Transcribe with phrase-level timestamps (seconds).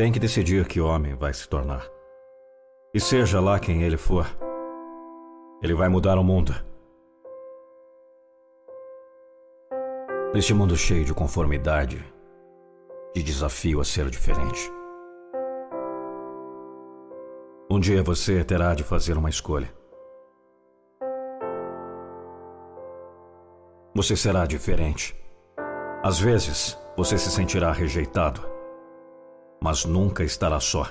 [0.00, 1.86] Tem que decidir que homem vai se tornar.
[2.94, 4.26] E seja lá quem ele for,
[5.62, 6.54] ele vai mudar o mundo.
[10.32, 12.02] Neste mundo cheio de conformidade,
[13.14, 14.72] de desafio a ser diferente.
[17.70, 19.70] Um dia você terá de fazer uma escolha.
[23.94, 25.14] Você será diferente.
[26.02, 28.59] Às vezes, você se sentirá rejeitado,
[29.62, 30.90] mas nunca estará só.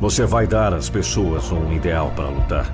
[0.00, 2.66] Você vai dar às pessoas um ideal para lutar.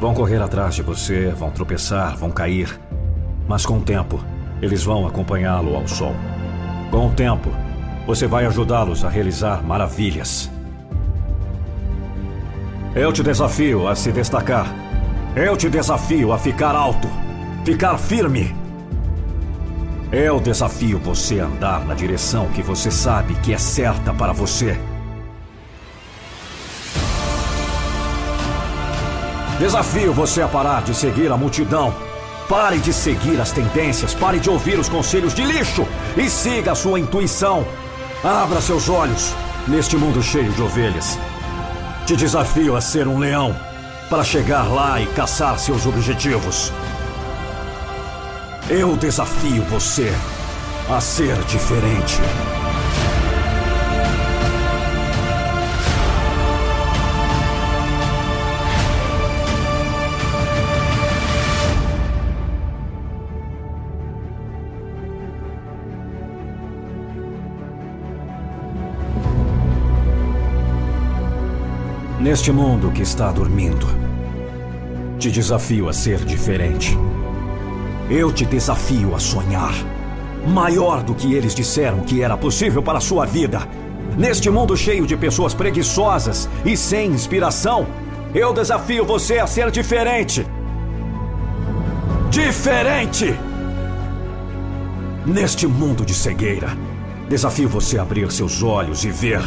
[0.00, 2.80] Vão correr atrás de você, vão tropeçar, vão cair.
[3.46, 4.18] Mas com o tempo,
[4.60, 6.14] eles vão acompanhá-lo ao sol.
[6.90, 7.50] Com o tempo,
[8.06, 10.50] você vai ajudá-los a realizar maravilhas.
[12.94, 14.66] Eu te desafio a se destacar.
[15.36, 17.08] Eu te desafio a ficar alto,
[17.64, 18.56] ficar firme.
[20.10, 24.80] Eu desafio você a andar na direção que você sabe que é certa para você.
[29.58, 31.92] Desafio você a parar de seguir a multidão.
[32.48, 36.74] Pare de seguir as tendências, pare de ouvir os conselhos de lixo e siga a
[36.74, 37.66] sua intuição.
[38.24, 39.34] Abra seus olhos
[39.66, 41.18] neste mundo cheio de ovelhas.
[42.06, 43.54] Te desafio a ser um leão
[44.08, 46.72] para chegar lá e caçar seus objetivos.
[48.70, 50.10] Eu desafio você
[50.90, 52.18] a ser diferente.
[72.28, 73.86] Neste mundo que está dormindo,
[75.18, 76.94] te desafio a ser diferente.
[78.10, 79.72] Eu te desafio a sonhar.
[80.46, 83.66] Maior do que eles disseram que era possível para a sua vida.
[84.14, 87.86] Neste mundo cheio de pessoas preguiçosas e sem inspiração,
[88.34, 90.46] eu desafio você a ser diferente.
[92.28, 93.34] Diferente!
[95.24, 96.76] Neste mundo de cegueira,
[97.26, 99.40] desafio você a abrir seus olhos e ver.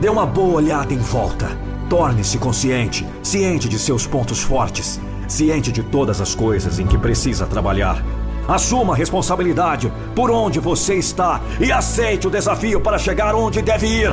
[0.00, 1.71] Dê uma boa olhada em volta.
[1.92, 4.98] Torne-se consciente, ciente de seus pontos fortes,
[5.28, 8.02] ciente de todas as coisas em que precisa trabalhar.
[8.48, 13.86] Assuma a responsabilidade por onde você está e aceite o desafio para chegar onde deve
[13.86, 14.10] ir.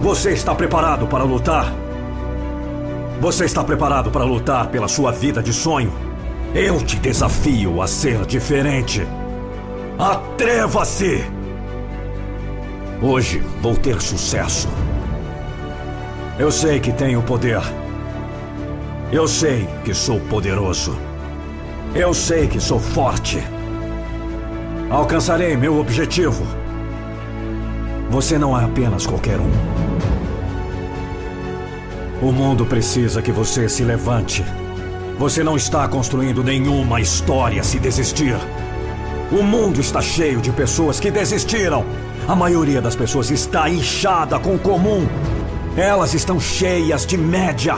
[0.00, 1.70] Você está preparado para lutar?
[3.20, 5.92] Você está preparado para lutar pela sua vida de sonho?
[6.54, 9.06] Eu te desafio a ser diferente.
[9.98, 11.26] Atreva-se!
[13.02, 14.66] Hoje vou ter sucesso.
[16.38, 17.62] Eu sei que tenho poder.
[19.10, 20.94] Eu sei que sou poderoso.
[21.94, 23.42] Eu sei que sou forte.
[24.90, 26.46] Alcançarei meu objetivo.
[28.10, 29.50] Você não é apenas qualquer um.
[32.20, 34.44] O mundo precisa que você se levante.
[35.18, 38.36] Você não está construindo nenhuma história se desistir.
[39.32, 41.82] O mundo está cheio de pessoas que desistiram.
[42.28, 45.08] A maioria das pessoas está inchada com o comum
[45.76, 47.76] elas estão cheias de média.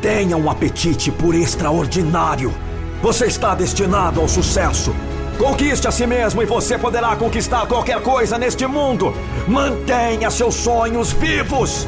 [0.00, 2.54] Tenha um apetite por extraordinário.
[3.02, 4.94] Você está destinado ao sucesso.
[5.36, 9.14] Conquiste a si mesmo e você poderá conquistar qualquer coisa neste mundo.
[9.46, 11.86] Mantenha seus sonhos vivos.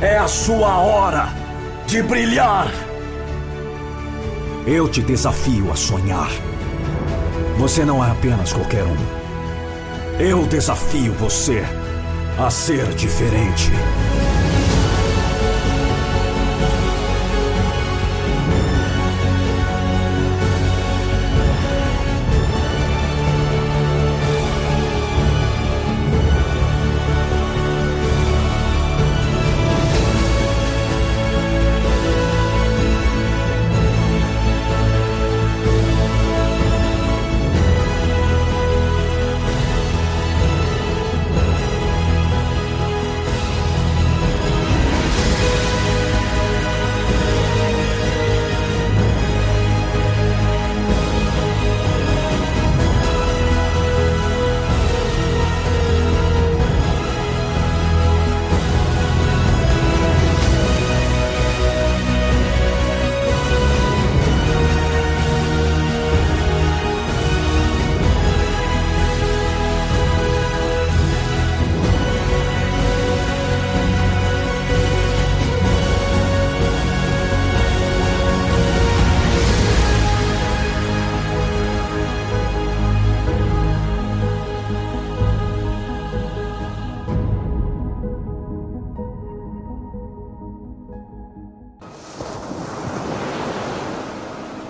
[0.00, 1.28] É a sua hora
[1.86, 2.70] de brilhar.
[4.66, 6.30] Eu te desafio a sonhar.
[7.58, 8.96] Você não é apenas qualquer um.
[10.18, 11.64] Eu desafio você
[12.38, 13.70] a ser diferente.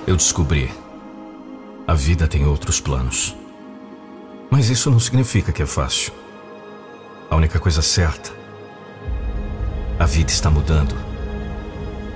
[0.06, 0.70] Eu descobri.
[1.86, 3.34] A vida tem outros planos.
[4.50, 6.12] Mas isso não significa que é fácil.
[7.30, 8.30] A única coisa certa.
[9.98, 10.94] A vida está mudando.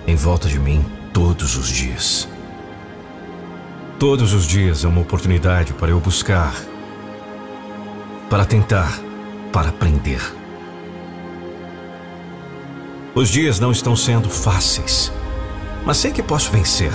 [0.06, 2.28] Em volta de mim, todos os dias.
[3.98, 6.54] Todos os dias é uma oportunidade para eu buscar,
[8.28, 9.00] para tentar,
[9.50, 10.20] para aprender.
[13.14, 15.10] Os dias não estão sendo fáceis,
[15.86, 16.92] mas sei que posso vencer.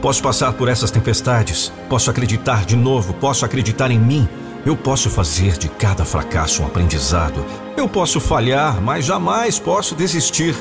[0.00, 4.28] Posso passar por essas tempestades, posso acreditar de novo, posso acreditar em mim.
[4.64, 7.44] Eu posso fazer de cada fracasso um aprendizado.
[7.76, 10.54] Eu posso falhar, mas jamais posso desistir.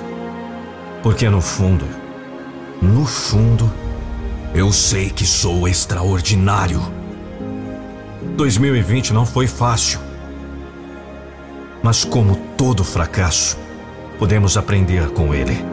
[1.03, 1.85] Porque no fundo,
[2.81, 3.71] no fundo,
[4.55, 6.81] eu sei que sou extraordinário.
[8.35, 9.99] 2020 não foi fácil.
[11.83, 13.55] Mas, como todo fracasso,
[14.17, 15.63] podemos aprender com ele.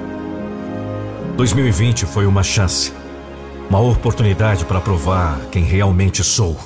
[1.36, 2.92] 2020 foi uma chance
[3.68, 6.56] uma oportunidade para provar quem realmente sou.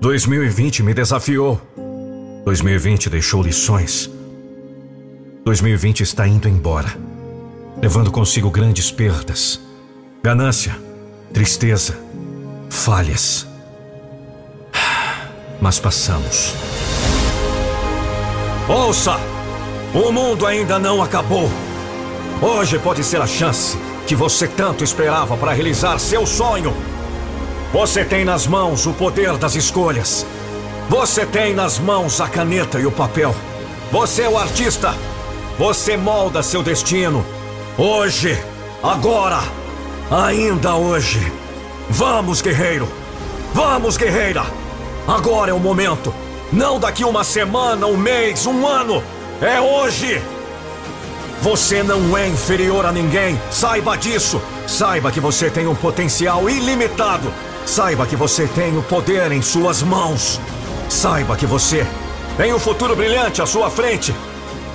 [0.00, 1.60] 2020 me desafiou.
[2.44, 4.10] 2020 deixou lições.
[5.44, 6.96] 2020 está indo embora,
[7.80, 9.60] levando consigo grandes perdas,
[10.22, 10.76] ganância,
[11.32, 11.98] tristeza,
[12.70, 13.46] falhas.
[15.60, 16.54] Mas passamos.
[18.68, 19.16] Ouça!
[19.94, 21.50] O mundo ainda não acabou.
[22.40, 23.76] Hoje pode ser a chance
[24.06, 26.74] que você tanto esperava para realizar seu sonho.
[27.72, 30.26] Você tem nas mãos o poder das escolhas.
[30.88, 33.34] Você tem nas mãos a caneta e o papel.
[33.90, 34.94] Você é o artista.
[35.58, 37.24] Você molda seu destino.
[37.78, 38.38] Hoje,
[38.82, 39.40] agora,
[40.10, 41.32] ainda hoje.
[41.88, 42.88] Vamos, guerreiro.
[43.54, 44.44] Vamos, guerreira.
[45.06, 46.12] Agora é o momento.
[46.52, 49.02] Não daqui uma semana, um mês, um ano.
[49.40, 50.20] É hoje.
[51.42, 53.36] Você não é inferior a ninguém.
[53.50, 54.40] Saiba disso.
[54.64, 57.34] Saiba que você tem um potencial ilimitado.
[57.66, 60.40] Saiba que você tem o poder em suas mãos.
[60.88, 61.84] Saiba que você
[62.36, 64.14] tem um futuro brilhante à sua frente.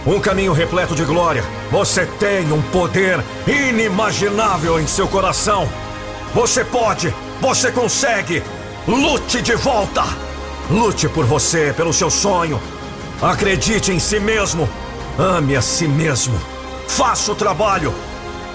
[0.05, 1.41] Um caminho repleto de glória.
[1.71, 5.69] Você tem um poder inimaginável em seu coração.
[6.35, 8.43] Você pode, você consegue.
[8.85, 10.03] Lute de volta.
[10.69, 12.61] Lute por você, pelo seu sonho.
[13.21, 14.67] Acredite em si mesmo.
[15.17, 16.56] Ame a si mesmo.
[16.87, 17.93] Faça o trabalho.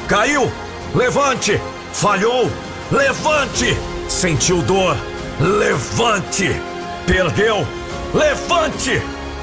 [0.08, 0.50] Caiu?
[0.94, 1.60] Levante.
[1.92, 2.50] Falhou?
[2.90, 3.76] Levante.
[4.08, 4.96] Sentiu dor?
[5.40, 6.60] Levante.
[7.06, 7.66] Perdeu?
[8.14, 9.02] Levante.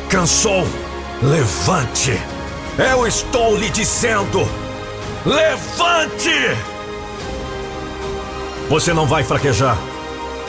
[0.09, 0.67] Cansou?
[1.21, 2.19] Levante.
[2.77, 4.47] Eu estou lhe dizendo:
[5.25, 6.57] levante!
[8.69, 9.77] Você não vai fraquejar.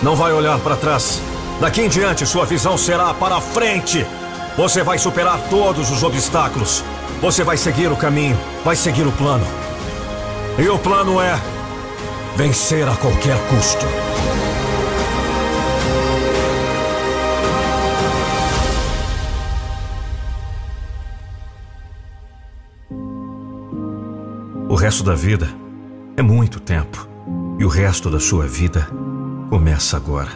[0.01, 1.21] Não vai olhar para trás.
[1.61, 4.07] Daqui em diante, sua visão será para frente.
[4.57, 6.85] Você vai superar todos os obstáculos.
[7.21, 9.45] Você vai seguir o caminho, vai seguir o plano.
[10.59, 11.39] E o plano é
[12.35, 13.85] vencer a qualquer custo.
[24.67, 25.47] O resto da vida
[26.17, 27.07] é muito tempo.
[27.59, 28.89] E o resto da sua vida
[29.51, 30.31] começa agora.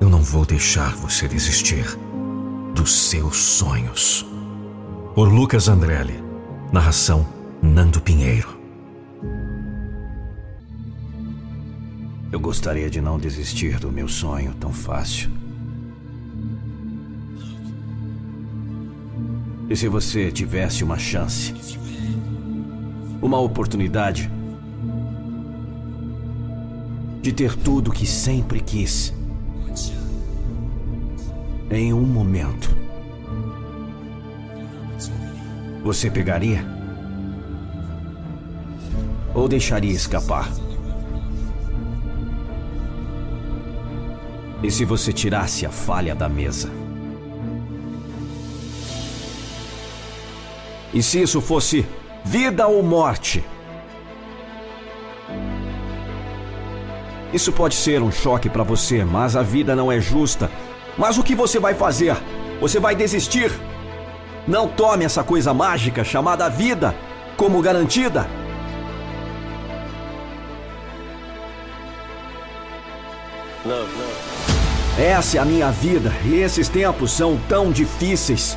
[0.00, 1.84] Eu não vou deixar você desistir
[2.74, 4.35] dos seus sonhos.
[5.16, 6.22] Por Lucas Andrelli.
[6.70, 7.26] Narração
[7.62, 8.60] Nando Pinheiro.
[12.30, 15.30] Eu gostaria de não desistir do meu sonho tão fácil.
[19.70, 21.54] E se você tivesse uma chance,
[23.22, 24.30] uma oportunidade
[27.22, 29.14] de ter tudo que sempre quis
[31.70, 32.85] em um momento?
[35.82, 36.64] Você pegaria?
[39.34, 40.50] Ou deixaria escapar?
[44.62, 46.70] E se você tirasse a falha da mesa?
[50.92, 51.86] E se isso fosse
[52.24, 53.44] vida ou morte?
[57.32, 60.50] Isso pode ser um choque para você, mas a vida não é justa.
[60.96, 62.16] Mas o que você vai fazer?
[62.60, 63.52] Você vai desistir?
[64.46, 66.94] Não tome essa coisa mágica chamada vida
[67.36, 68.28] como garantida.
[74.96, 78.56] Essa é a minha vida e esses tempos são tão difíceis.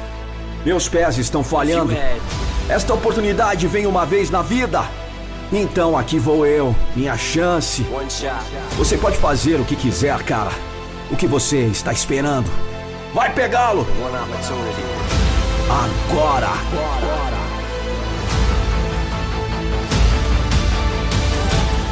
[0.64, 1.94] Meus pés estão falhando.
[2.70, 4.84] Esta oportunidade vem uma vez na vida.
[5.52, 7.84] Então aqui vou eu, minha chance.
[8.78, 10.52] Você pode fazer o que quiser, cara.
[11.10, 12.50] O que você está esperando?
[13.14, 13.88] Vai pegá-lo!
[15.70, 16.50] Agora.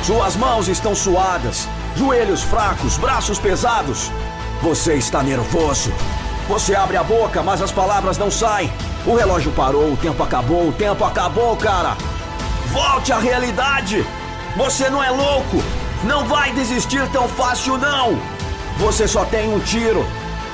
[0.03, 4.11] Suas mãos estão suadas, joelhos fracos, braços pesados.
[4.61, 5.93] Você está nervoso.
[6.47, 8.71] Você abre a boca, mas as palavras não saem.
[9.05, 11.95] O relógio parou, o tempo acabou, o tempo acabou, cara.
[12.71, 14.05] Volte à realidade.
[14.55, 15.61] Você não é louco.
[16.03, 18.17] Não vai desistir tão fácil, não.
[18.77, 20.05] Você só tem um tiro.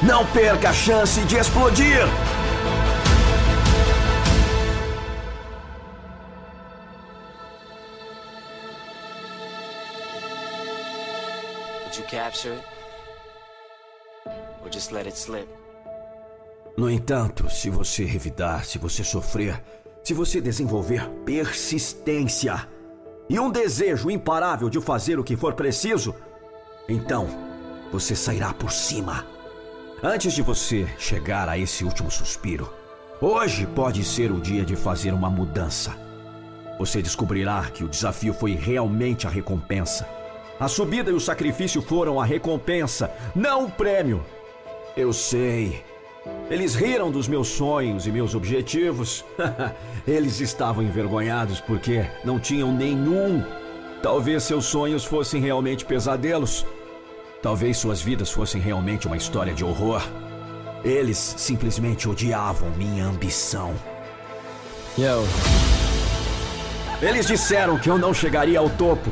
[0.02, 2.08] Não perca a chance de explodir.
[12.14, 12.64] Capture it?
[14.64, 15.48] Or just let it slip?
[16.78, 19.62] No entanto, se você revidar, se você sofrer,
[20.04, 22.68] se você desenvolver persistência
[23.30, 26.16] e um desejo imparável de fazer o que for preciso,
[26.88, 27.28] então
[27.92, 29.26] você sairá por cima.
[30.02, 32.72] Antes de você chegar a esse último suspiro,
[33.22, 35.96] hoje pode ser o dia de fazer uma mudança.
[36.78, 40.08] Você descobrirá que o desafio foi realmente a recompensa.
[40.60, 44.24] A subida e o sacrifício foram a recompensa, não o prêmio.
[44.96, 45.84] Eu sei.
[46.50, 49.26] Eles riram dos meus sonhos e meus objetivos.
[50.08, 53.44] Eles estavam envergonhados porque não tinham nenhum.
[54.02, 56.66] Talvez seus sonhos fossem realmente pesadelos.
[57.42, 60.02] Talvez suas vidas fossem realmente uma história de horror.
[60.84, 63.74] Eles simplesmente odiavam minha ambição.
[64.98, 65.26] Yo.
[67.02, 69.12] Eles disseram que eu não chegaria ao topo.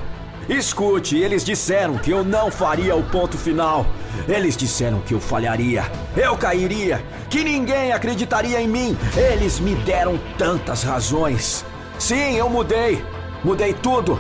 [0.50, 3.86] Escute, eles disseram que eu não faria o ponto final.
[4.28, 5.84] Eles disseram que eu falharia,
[6.16, 8.98] eu cairia, que ninguém acreditaria em mim.
[9.16, 11.66] Eles me deram tantas razões.
[11.98, 13.04] Sim, eu mudei.
[13.44, 14.20] Mudei tudo.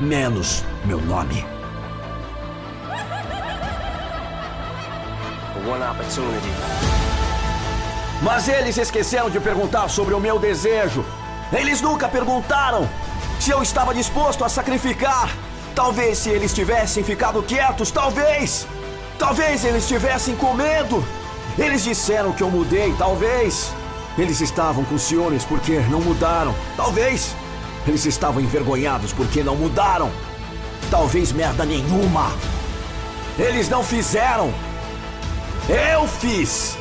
[0.00, 1.44] Menos meu nome.
[8.22, 11.04] Mas eles esqueceram de perguntar sobre o meu desejo.
[11.52, 12.88] Eles nunca perguntaram
[13.40, 15.34] se eu estava disposto a sacrificar.
[15.74, 18.66] Talvez se eles tivessem ficado quietos, talvez.
[19.18, 21.02] Talvez eles tivessem com medo.
[21.58, 23.72] Eles disseram que eu mudei, talvez.
[24.18, 27.34] Eles estavam com ciúmes porque não mudaram, talvez.
[27.86, 30.10] Eles estavam envergonhados porque não mudaram.
[30.90, 32.30] Talvez merda nenhuma.
[33.38, 34.52] Eles não fizeram.
[35.68, 36.76] Eu fiz.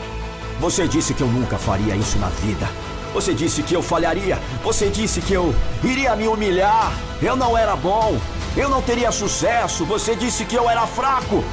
[0.59, 2.67] Você disse que eu nunca faria isso na vida.
[3.13, 4.39] Você disse que eu falharia.
[4.63, 6.91] Você disse que eu iria me humilhar.
[7.21, 8.19] Eu não era bom.
[8.55, 9.85] Eu não teria sucesso.
[9.85, 11.43] Você disse que eu era fraco.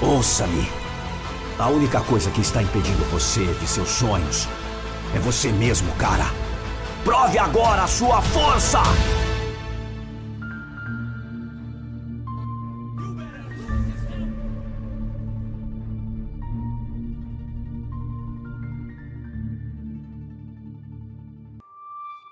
[0.00, 0.70] Ouça-me.
[1.58, 4.48] A única coisa que está impedindo você de seus sonhos
[5.14, 6.26] é você mesmo, cara.
[7.04, 8.80] Prove agora a sua força!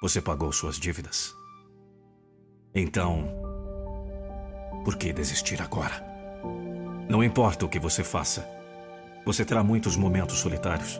[0.02, 1.37] Você pagou suas dívidas.
[2.75, 3.28] Então,
[4.83, 6.02] por que desistir agora?
[7.07, 8.49] Não importa o que você faça,
[9.26, 10.99] você terá muitos momentos solitários.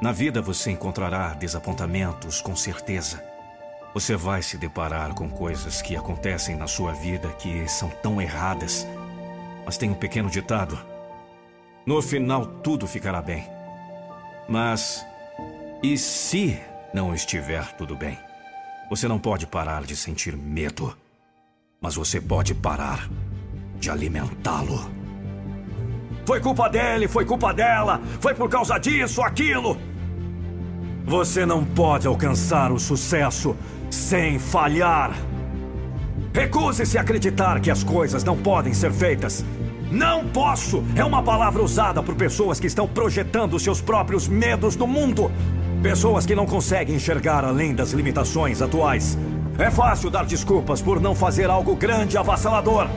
[0.00, 3.20] Na vida você encontrará desapontamentos, com certeza.
[3.92, 8.86] Você vai se deparar com coisas que acontecem na sua vida que são tão erradas.
[9.66, 10.78] Mas tem um pequeno ditado:
[11.84, 13.44] no final tudo ficará bem.
[14.48, 15.04] Mas
[15.82, 16.62] e se
[16.94, 18.27] não estiver tudo bem?
[18.90, 20.96] Você não pode parar de sentir medo,
[21.80, 23.08] mas você pode parar
[23.78, 24.90] de alimentá-lo.
[26.24, 29.76] Foi culpa dele, foi culpa dela, foi por causa disso, aquilo.
[31.04, 33.54] Você não pode alcançar o sucesso
[33.90, 35.12] sem falhar.
[36.32, 39.44] Recuse-se a acreditar que as coisas não podem ser feitas.
[39.90, 44.86] Não posso é uma palavra usada por pessoas que estão projetando seus próprios medos no
[44.86, 45.30] mundo.
[45.82, 49.16] Pessoas que não conseguem enxergar além das limitações atuais.
[49.56, 52.88] É fácil dar desculpas por não fazer algo grande e avassalador.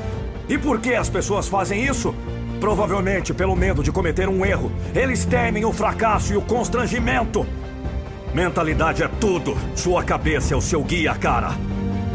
[0.49, 2.13] E por que as pessoas fazem isso?
[2.59, 4.71] Provavelmente pelo medo de cometer um erro.
[4.95, 7.45] Eles temem o fracasso e o constrangimento.
[8.33, 9.55] Mentalidade é tudo.
[9.75, 11.51] Sua cabeça é o seu guia, cara.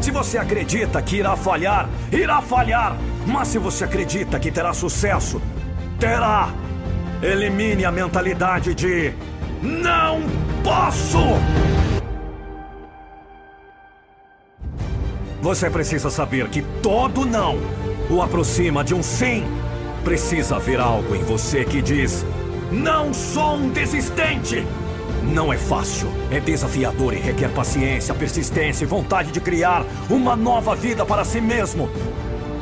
[0.01, 2.97] Se você acredita que irá falhar, irá falhar.
[3.25, 5.41] Mas se você acredita que terá sucesso,
[5.97, 6.49] terá.
[7.21, 9.13] Elimine a mentalidade de
[9.61, 11.19] não posso!
[15.41, 17.57] Você precisa saber que todo não
[18.09, 19.45] o aproxima de um sim.
[20.03, 22.25] Precisa haver algo em você que diz:
[22.69, 24.65] Não sou um desistente!
[25.23, 30.75] Não é fácil, é desafiador e requer paciência, persistência e vontade de criar uma nova
[30.75, 31.89] vida para si mesmo.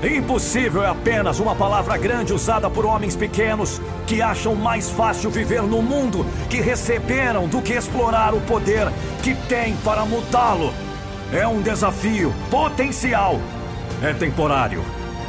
[0.03, 5.63] Impossível é apenas uma palavra grande usada por homens pequenos que acham mais fácil viver
[5.63, 8.87] no mundo que receberam do que explorar o poder
[9.23, 10.73] que têm para mudá-lo.
[11.33, 13.39] É um desafio potencial.
[14.03, 14.83] é temporário,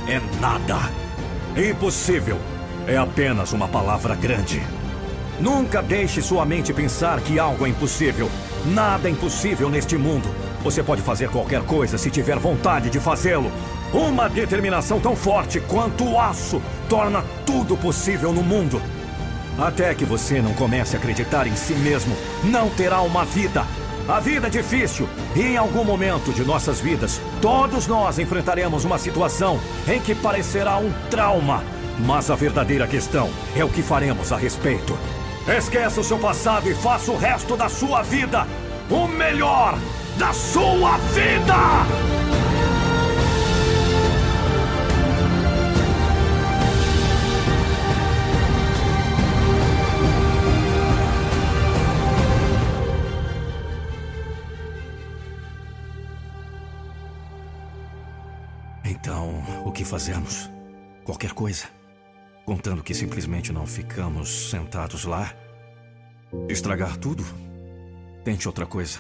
[0.09, 0.79] é nada.
[1.57, 2.39] Impossível
[2.87, 4.63] é apenas uma palavra grande.
[5.41, 8.31] Nunca deixe sua mente pensar que algo é impossível.
[8.67, 10.29] Nada é impossível neste mundo.
[10.63, 13.53] Você pode fazer qualquer coisa se tiver vontade de fazê-lo.
[13.97, 18.79] Uma determinação tão forte quanto o aço torna tudo possível no mundo.
[19.59, 23.65] Até que você não comece a acreditar em si mesmo, não terá uma vida.
[24.07, 28.99] A vida é difícil e em algum momento de nossas vidas, todos nós enfrentaremos uma
[28.99, 31.65] situação em que parecerá um trauma.
[31.99, 34.97] Mas a verdadeira questão é o que faremos a respeito.
[35.49, 38.47] Esqueça o seu passado e faça o resto da sua vida
[38.91, 39.79] o melhor
[40.19, 42.26] da sua vida!
[59.87, 60.51] Fazemos?
[61.05, 61.67] Qualquer coisa.
[62.45, 65.33] Contando que simplesmente não ficamos sentados lá.
[66.49, 67.25] Estragar tudo?
[68.25, 68.99] Tente outra coisa.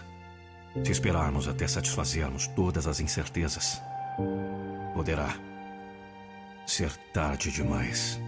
[0.84, 3.82] Se esperarmos até satisfazermos todas as incertezas,
[4.94, 5.34] poderá
[6.64, 8.20] ser tarde demais.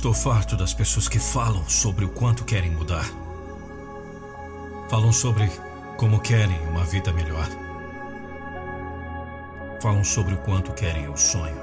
[0.00, 3.04] Estou farto das pessoas que falam sobre o quanto querem mudar.
[4.88, 5.46] Falam sobre
[5.98, 7.46] como querem uma vida melhor.
[9.82, 11.54] Falam sobre o quanto querem o sonho.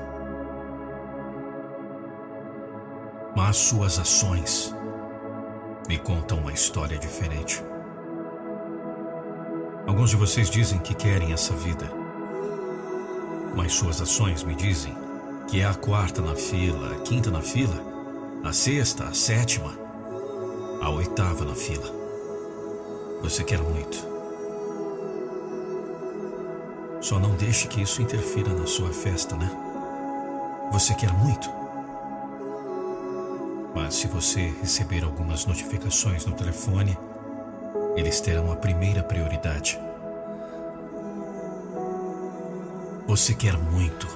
[3.35, 4.71] Mas suas ações
[5.89, 7.63] me contam uma história diferente.
[9.87, 11.91] Alguns de vocês dizem que querem essa vida,
[13.55, 14.95] mas suas ações me dizem
[15.47, 17.96] que é a quarta na fila, a quinta na fila
[18.43, 19.73] a sexta, a sétima,
[20.81, 21.91] a oitava na fila.
[23.21, 23.97] Você quer muito.
[27.01, 29.49] Só não deixe que isso interfira na sua festa, né?
[30.71, 31.49] Você quer muito.
[33.75, 36.97] Mas se você receber algumas notificações no telefone,
[37.95, 39.79] eles terão a primeira prioridade.
[43.07, 44.07] Você quer muito.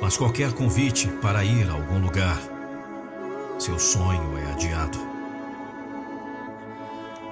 [0.00, 2.38] Mas qualquer convite para ir a algum lugar
[3.58, 4.98] seu sonho é adiado.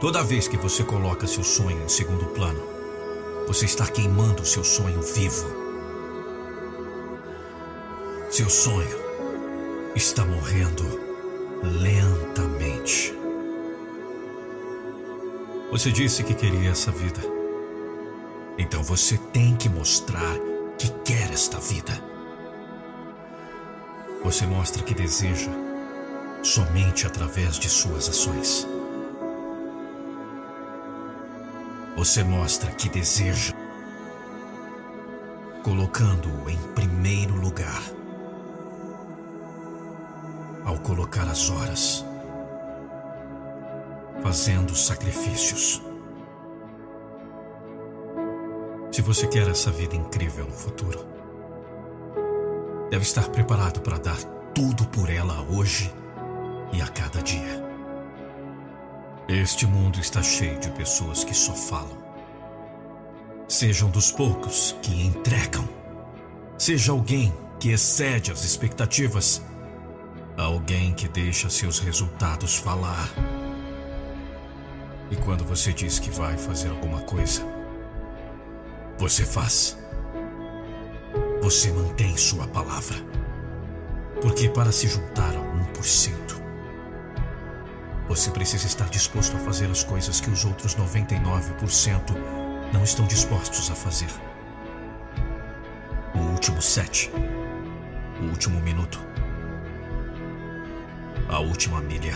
[0.00, 2.60] Toda vez que você coloca seu sonho em segundo plano,
[3.46, 5.46] você está queimando seu sonho vivo.
[8.28, 8.98] Seu sonho
[9.94, 10.82] está morrendo
[11.62, 13.14] lentamente.
[15.70, 17.20] Você disse que queria essa vida.
[18.58, 20.36] Então você tem que mostrar
[20.76, 21.92] que quer esta vida.
[24.24, 25.65] Você mostra que deseja
[26.42, 28.66] somente através de suas ações.
[31.96, 33.54] Você mostra que deseja,
[35.62, 37.82] colocando-o em primeiro lugar.
[40.64, 42.04] Ao colocar as horas,
[44.22, 45.80] fazendo sacrifícios.
[48.90, 51.06] Se você quer essa vida incrível no futuro,
[52.90, 54.16] deve estar preparado para dar
[54.54, 55.92] tudo por ela hoje
[56.72, 57.64] e a cada dia.
[59.28, 61.98] Este mundo está cheio de pessoas que só falam.
[63.48, 65.68] Sejam dos poucos que entregam.
[66.58, 69.42] Seja alguém que excede as expectativas.
[70.36, 73.08] Alguém que deixa seus resultados falar.
[75.10, 77.42] E quando você diz que vai fazer alguma coisa,
[78.98, 79.78] você faz.
[81.42, 82.96] Você mantém sua palavra.
[84.20, 86.25] Porque para se juntar a 1%,
[88.08, 92.00] você precisa estar disposto a fazer as coisas que os outros 99%
[92.72, 94.10] não estão dispostos a fazer.
[96.14, 97.10] O último set,
[98.20, 99.04] o último minuto,
[101.28, 102.14] a última milha.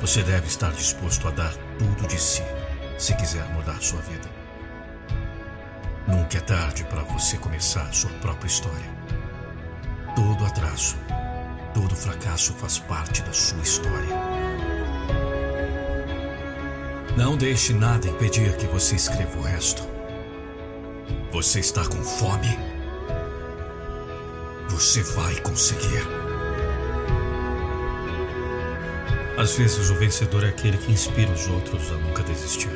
[0.00, 2.42] Você deve estar disposto a dar tudo de si
[2.96, 4.28] se quiser mudar sua vida.
[6.08, 8.90] Nunca é tarde para você começar sua própria história.
[10.16, 10.96] Todo atraso
[11.72, 14.16] Todo fracasso faz parte da sua história.
[17.16, 19.82] Não deixe nada impedir que você escreva o resto.
[21.32, 22.58] Você está com fome?
[24.68, 26.02] Você vai conseguir.
[29.38, 32.72] Às vezes o vencedor é aquele que inspira os outros a nunca desistir.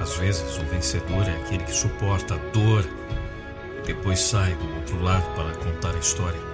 [0.00, 2.84] Às vezes o vencedor é aquele que suporta a dor
[3.82, 6.51] e depois sai do outro lado para contar a história.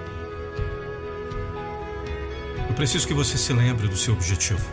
[2.79, 4.65] Preciso que você se lembre do seu objetivo.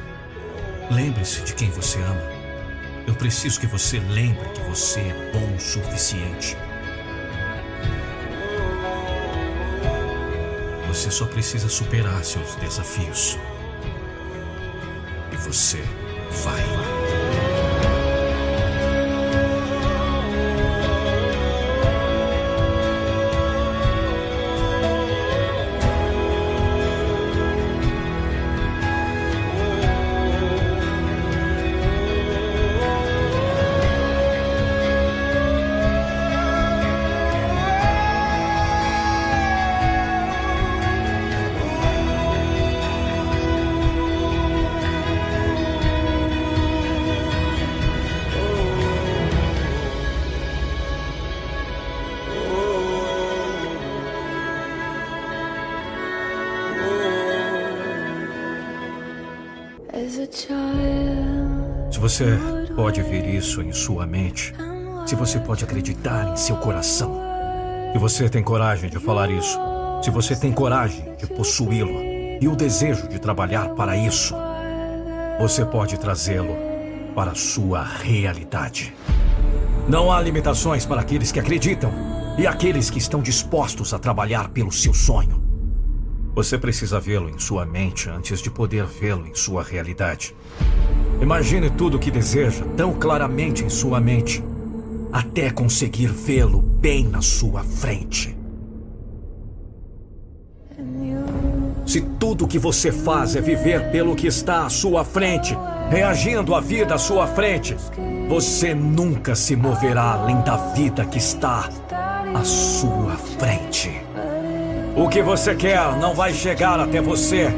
[0.89, 2.23] Lembre-se de quem você ama.
[3.05, 6.57] Eu preciso que você lembre que você é bom o suficiente.
[10.87, 13.37] Você só precisa superar seus desafios
[15.47, 15.81] você
[16.45, 16.96] vai.
[62.17, 62.39] Você
[62.75, 64.55] pode ver isso em sua mente,
[65.07, 67.21] se você pode acreditar em seu coração,
[67.93, 69.59] se você tem coragem de falar isso,
[70.03, 72.01] se você tem coragem de possuí-lo
[72.41, 74.35] e o desejo de trabalhar para isso,
[75.39, 76.57] você pode trazê-lo
[77.15, 78.95] para a sua realidade.
[79.87, 81.93] Não há limitações para aqueles que acreditam
[82.39, 85.43] e aqueles que estão dispostos a trabalhar pelo seu sonho.
[86.35, 90.35] Você precisa vê-lo em sua mente antes de poder vê-lo em sua realidade.
[91.21, 94.43] Imagine tudo o que deseja tão claramente em sua mente,
[95.13, 98.37] até conseguir vê-lo bem na sua frente.
[101.87, 105.57] Se tudo o que você faz é viver pelo que está à sua frente,
[105.89, 107.77] reagindo à vida à sua frente,
[108.29, 111.69] você nunca se moverá além da vida que está
[112.35, 113.91] à sua frente.
[114.97, 117.49] O que você quer não vai chegar até você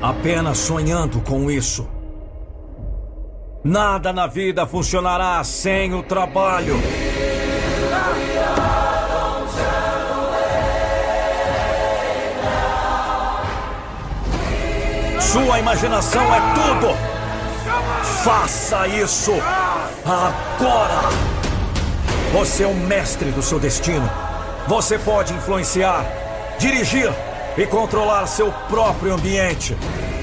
[0.00, 1.86] apenas sonhando com isso.
[3.64, 6.74] Nada na vida funcionará sem o trabalho.
[15.20, 16.96] Sua imaginação é tudo.
[18.24, 19.32] Faça isso
[20.04, 21.08] agora.
[22.32, 24.10] Você é o mestre do seu destino.
[24.66, 26.04] Você pode influenciar,
[26.58, 27.12] dirigir
[27.56, 29.76] e controlar seu próprio ambiente.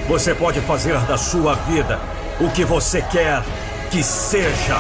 [0.10, 3.44] Você pode fazer da sua vida o que você quer
[3.92, 4.78] que seja.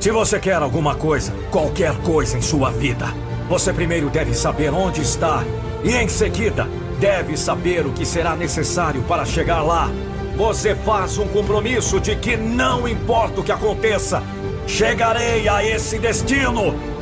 [0.00, 3.06] Se você quer alguma coisa, qualquer coisa em sua vida,
[3.48, 5.44] você primeiro deve saber onde está
[5.84, 6.66] e, em seguida,
[6.98, 9.90] deve saber o que será necessário para chegar lá.
[10.36, 14.22] Você faz um compromisso de que não importa o que aconteça,
[14.66, 16.95] chegarei a esse destino.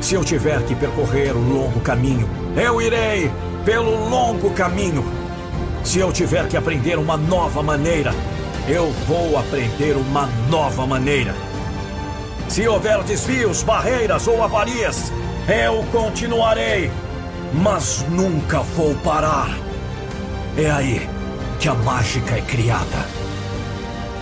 [0.00, 3.30] Se eu tiver que percorrer o longo caminho, eu irei
[3.64, 5.04] pelo longo caminho.
[5.84, 8.12] Se eu tiver que aprender uma nova maneira,
[8.66, 11.34] eu vou aprender uma nova maneira.
[12.48, 15.12] Se houver desvios, barreiras ou avarias,
[15.46, 16.90] eu continuarei,
[17.52, 19.50] mas nunca vou parar.
[20.56, 21.08] É aí
[21.58, 23.06] que a mágica é criada.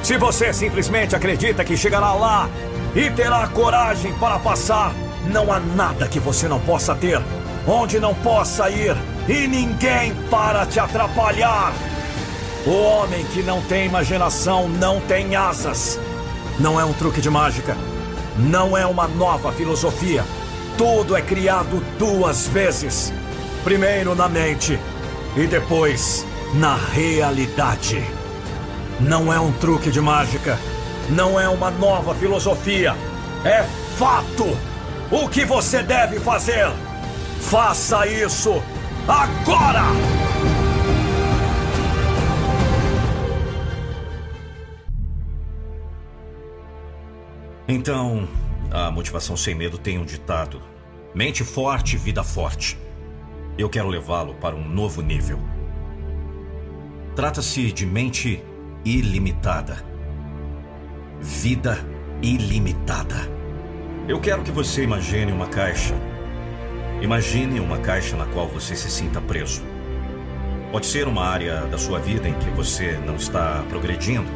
[0.02, 2.48] Se você simplesmente acredita que chegará lá
[2.94, 4.92] e terá coragem para passar,
[5.26, 7.20] não há nada que você não possa ter,
[7.66, 8.96] onde não possa ir,
[9.28, 11.72] e ninguém para te atrapalhar.
[12.66, 15.98] O homem que não tem imaginação não tem asas.
[16.58, 17.76] Não é um truque de mágica.
[18.36, 20.24] Não é uma nova filosofia.
[20.76, 23.12] Tudo é criado duas vezes:
[23.64, 24.78] primeiro na mente
[25.36, 28.02] e depois na realidade.
[29.00, 30.58] Não é um truque de mágica.
[31.10, 32.94] Não é uma nova filosofia.
[33.44, 33.64] É
[33.96, 34.44] fato.
[35.10, 36.66] O que você deve fazer?
[37.40, 38.62] Faça isso
[39.08, 39.84] agora!
[47.66, 48.28] Então,
[48.70, 50.60] a motivação sem medo tem um ditado:
[51.14, 52.78] mente forte, vida forte.
[53.56, 55.38] Eu quero levá-lo para um novo nível.
[57.16, 58.44] Trata-se de mente
[58.84, 59.82] ilimitada.
[61.18, 61.78] Vida
[62.20, 63.37] ilimitada.
[64.08, 65.94] Eu quero que você imagine uma caixa.
[67.02, 69.62] Imagine uma caixa na qual você se sinta preso.
[70.72, 74.26] Pode ser uma área da sua vida em que você não está progredindo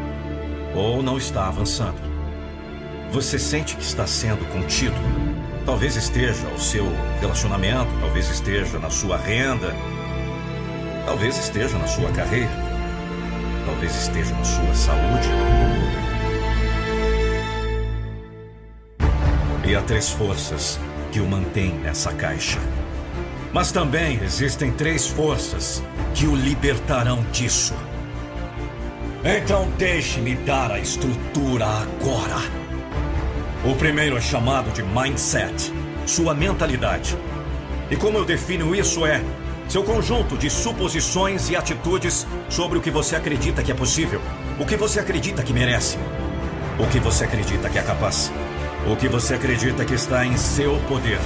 [0.75, 1.97] ou não está avançando.
[3.13, 4.95] Você sente que está sendo contido?
[5.65, 6.87] Talvez esteja o seu
[7.19, 9.75] relacionamento, talvez esteja na sua renda,
[11.07, 12.51] talvez esteja na sua carreira,
[13.65, 16.02] talvez esteja na sua saúde.
[19.75, 20.79] Há três forças
[21.11, 22.59] que o mantêm nessa caixa.
[23.53, 25.83] Mas também existem três forças
[26.15, 27.75] que o libertarão disso.
[29.25, 32.37] Então deixe-me dar a estrutura agora.
[33.65, 35.73] O primeiro é chamado de mindset,
[36.05, 37.17] sua mentalidade.
[37.91, 39.23] E como eu defino isso é
[39.69, 44.21] seu conjunto de suposições e atitudes sobre o que você acredita que é possível,
[44.59, 45.97] o que você acredita que merece,
[46.79, 48.31] o que você acredita que é capaz,
[48.87, 51.21] o que você acredita que está em seu poder.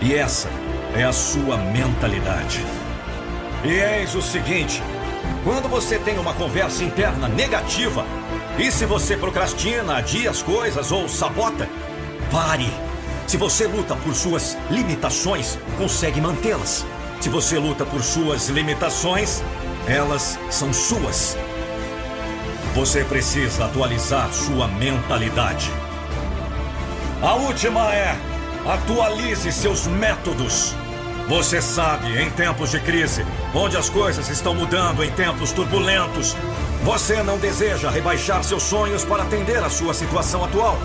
[0.00, 0.48] E essa
[0.94, 2.64] é a sua mentalidade.
[3.64, 4.82] E eis o seguinte:
[5.44, 8.04] quando você tem uma conversa interna negativa,
[8.58, 11.68] e se você procrastina, adia as coisas ou sabota,
[12.30, 12.70] pare.
[13.26, 16.84] Se você luta por suas limitações, consegue mantê-las.
[17.20, 19.42] Se você luta por suas limitações,
[19.86, 21.36] elas são suas.
[22.74, 25.70] Você precisa atualizar sua mentalidade.
[27.22, 28.16] A última é:
[28.66, 30.74] atualize seus métodos.
[31.28, 36.34] Você sabe, em tempos de crise, onde as coisas estão mudando em tempos turbulentos,
[36.82, 40.78] você não deseja rebaixar seus sonhos para atender à sua situação atual.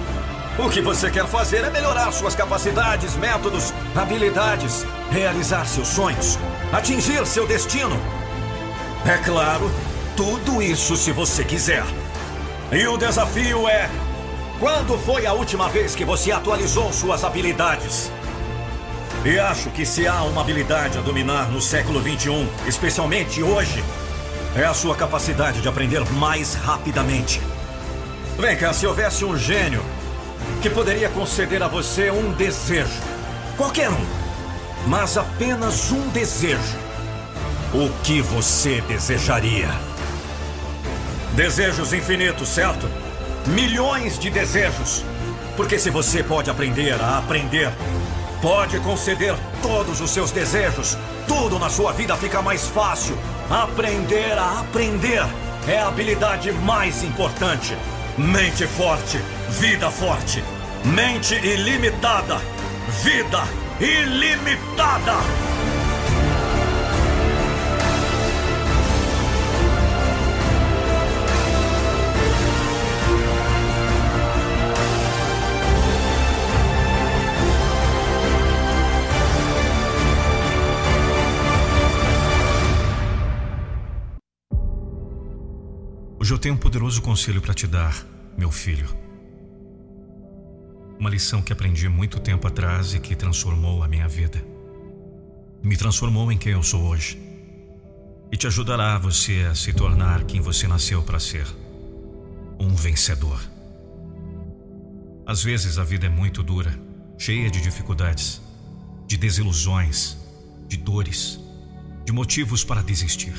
[0.60, 6.38] O que você quer fazer é melhorar suas capacidades, métodos, habilidades, realizar seus sonhos,
[6.72, 7.98] atingir seu destino.
[9.06, 9.72] É claro,
[10.18, 11.84] tudo isso se você quiser.
[12.72, 13.90] E o desafio é:
[14.60, 18.12] quando foi a última vez que você atualizou suas habilidades?
[19.26, 23.84] E acho que se há uma habilidade a dominar no século 21, especialmente hoje,
[24.56, 27.42] é a sua capacidade de aprender mais rapidamente.
[28.38, 29.84] Vem cá, se houvesse um gênio
[30.62, 33.02] que poderia conceder a você um desejo,
[33.58, 34.06] qualquer um,
[34.88, 36.78] mas apenas um desejo,
[37.74, 39.70] o que você desejaria?
[41.34, 43.05] Desejos infinitos, certo?
[43.48, 45.04] Milhões de desejos.
[45.56, 47.72] Porque se você pode aprender a aprender,
[48.46, 50.96] Pode conceder todos os seus desejos.
[51.28, 53.18] Tudo na sua vida fica mais fácil.
[53.50, 55.26] Aprender a aprender
[55.68, 57.76] é a habilidade mais importante.
[58.16, 60.44] Mente forte, vida forte.
[60.84, 62.40] Mente ilimitada,
[63.02, 63.42] vida
[63.80, 65.55] ilimitada.
[86.26, 88.04] Hoje eu tenho um poderoso conselho para te dar,
[88.36, 88.90] meu filho.
[91.00, 94.44] Uma lição que aprendi muito tempo atrás e que transformou a minha vida.
[95.62, 97.22] Me transformou em quem eu sou hoje.
[98.32, 101.46] E te ajudará você a se tornar quem você nasceu para ser
[102.60, 103.40] um vencedor.
[105.28, 106.76] Às vezes a vida é muito dura,
[107.20, 108.42] cheia de dificuldades,
[109.06, 110.18] de desilusões,
[110.68, 111.40] de dores,
[112.04, 113.36] de motivos para desistir.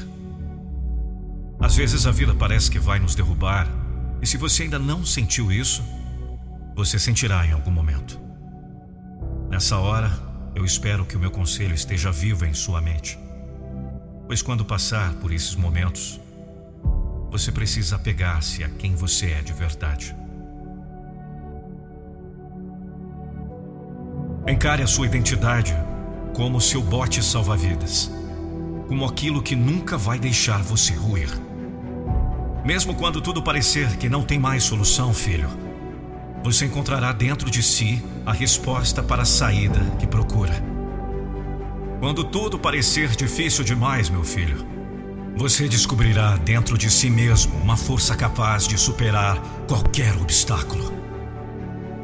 [1.60, 3.68] Às vezes a vida parece que vai nos derrubar,
[4.20, 5.82] e se você ainda não sentiu isso,
[6.74, 8.20] você sentirá em algum momento.
[9.48, 10.10] Nessa hora,
[10.54, 13.18] eu espero que o meu conselho esteja vivo em sua mente.
[14.26, 16.20] Pois quando passar por esses momentos,
[17.30, 20.14] você precisa apegar-se a quem você é de verdade.
[24.48, 25.74] Encare a sua identidade
[26.34, 28.10] como seu bote salva-vidas,
[28.86, 31.45] como aquilo que nunca vai deixar você ruir.
[32.66, 35.48] Mesmo quando tudo parecer que não tem mais solução, filho,
[36.42, 40.52] você encontrará dentro de si a resposta para a saída que procura.
[42.00, 44.66] Quando tudo parecer difícil demais, meu filho,
[45.36, 50.92] você descobrirá dentro de si mesmo uma força capaz de superar qualquer obstáculo.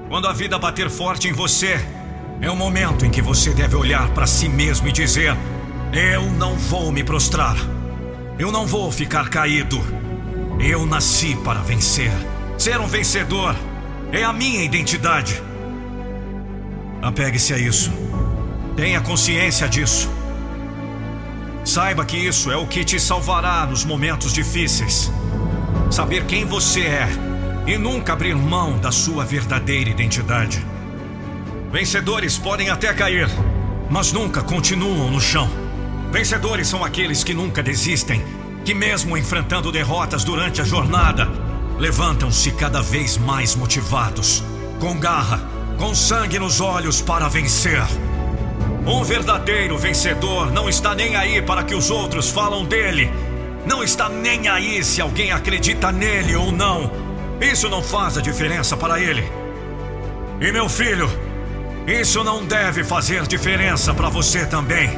[0.08, 1.84] Quando a vida bater forte em você,
[2.40, 5.36] é o momento em que você deve olhar para si mesmo e dizer:
[5.92, 7.56] Eu não vou me prostrar.
[8.38, 10.01] Eu não vou ficar caído.
[10.62, 12.12] Eu nasci para vencer.
[12.56, 13.56] Ser um vencedor
[14.12, 15.42] é a minha identidade.
[17.02, 17.90] Apegue-se a isso.
[18.76, 20.08] Tenha consciência disso.
[21.64, 25.10] Saiba que isso é o que te salvará nos momentos difíceis.
[25.90, 27.08] Saber quem você é
[27.66, 30.64] e nunca abrir mão da sua verdadeira identidade.
[31.72, 33.28] Vencedores podem até cair,
[33.90, 35.50] mas nunca continuam no chão.
[36.12, 38.22] Vencedores são aqueles que nunca desistem
[38.64, 41.28] que, mesmo enfrentando derrotas durante a jornada,
[41.78, 44.42] levantam-se cada vez mais motivados,
[44.78, 45.40] com garra,
[45.78, 47.82] com sangue nos olhos para vencer.
[48.86, 53.10] Um verdadeiro vencedor não está nem aí para que os outros falam dele.
[53.64, 56.90] Não está nem aí se alguém acredita nele ou não.
[57.40, 59.24] Isso não faz a diferença para ele.
[60.40, 61.08] E meu filho,
[61.86, 64.90] isso não deve fazer diferença para você também.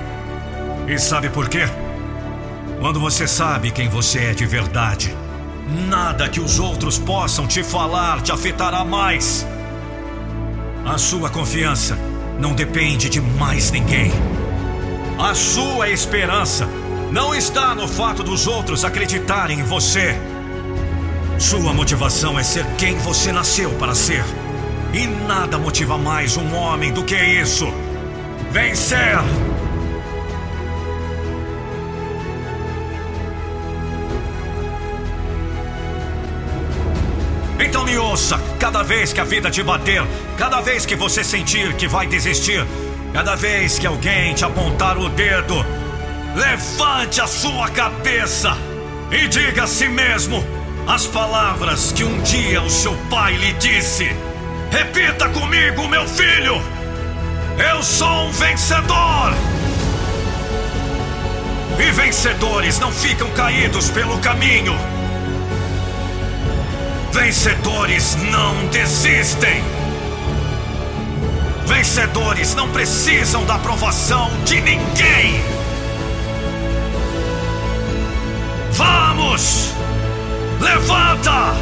[0.89, 1.69] E sabe por quê?
[2.81, 5.17] Quando você sabe quem você é de verdade,
[5.89, 9.47] nada que os outros possam te falar te afetará mais.
[10.85, 11.97] A sua confiança
[12.39, 14.13] não depende de mais ninguém.
[15.19, 16.69] A sua esperança
[17.11, 20.19] não está no fato dos outros acreditarem em você.
[21.39, 24.25] Sua motivação é ser quem você nasceu para ser.
[24.93, 27.73] E nada motiva mais um homem do que isso:
[28.51, 29.19] vencer!
[37.65, 40.03] Então me ouça: cada vez que a vida te bater,
[40.37, 42.65] cada vez que você sentir que vai desistir,
[43.13, 45.65] cada vez que alguém te apontar o dedo,
[46.37, 48.57] levante a sua cabeça
[49.11, 50.45] e diga a si mesmo
[50.87, 54.15] as palavras que um dia o seu pai lhe disse.
[54.71, 56.61] Repita comigo, meu filho!
[57.57, 59.33] Eu sou um vencedor!
[61.79, 64.94] E vencedores não ficam caídos pelo caminho.
[67.15, 69.63] Vencedores não desistem.
[71.65, 75.41] Vencedores não precisam da aprovação de ninguém.
[78.73, 79.71] Vamos!
[80.61, 81.55] Levanta!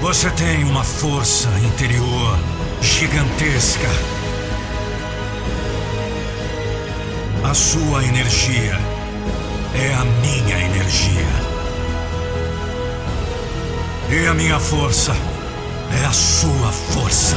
[0.00, 2.36] Você tem uma força interior
[2.80, 3.88] gigantesca.
[7.44, 8.91] A sua energia
[9.74, 11.52] é a minha energia.
[14.10, 15.12] E a minha força
[16.02, 17.36] é a sua força.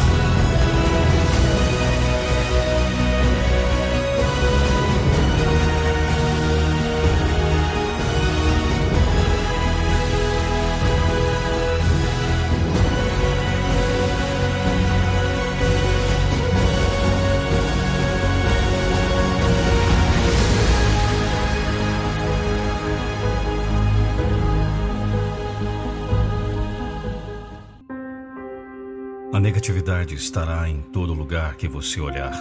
[29.85, 32.33] Negatividade estará em todo lugar que você olhar,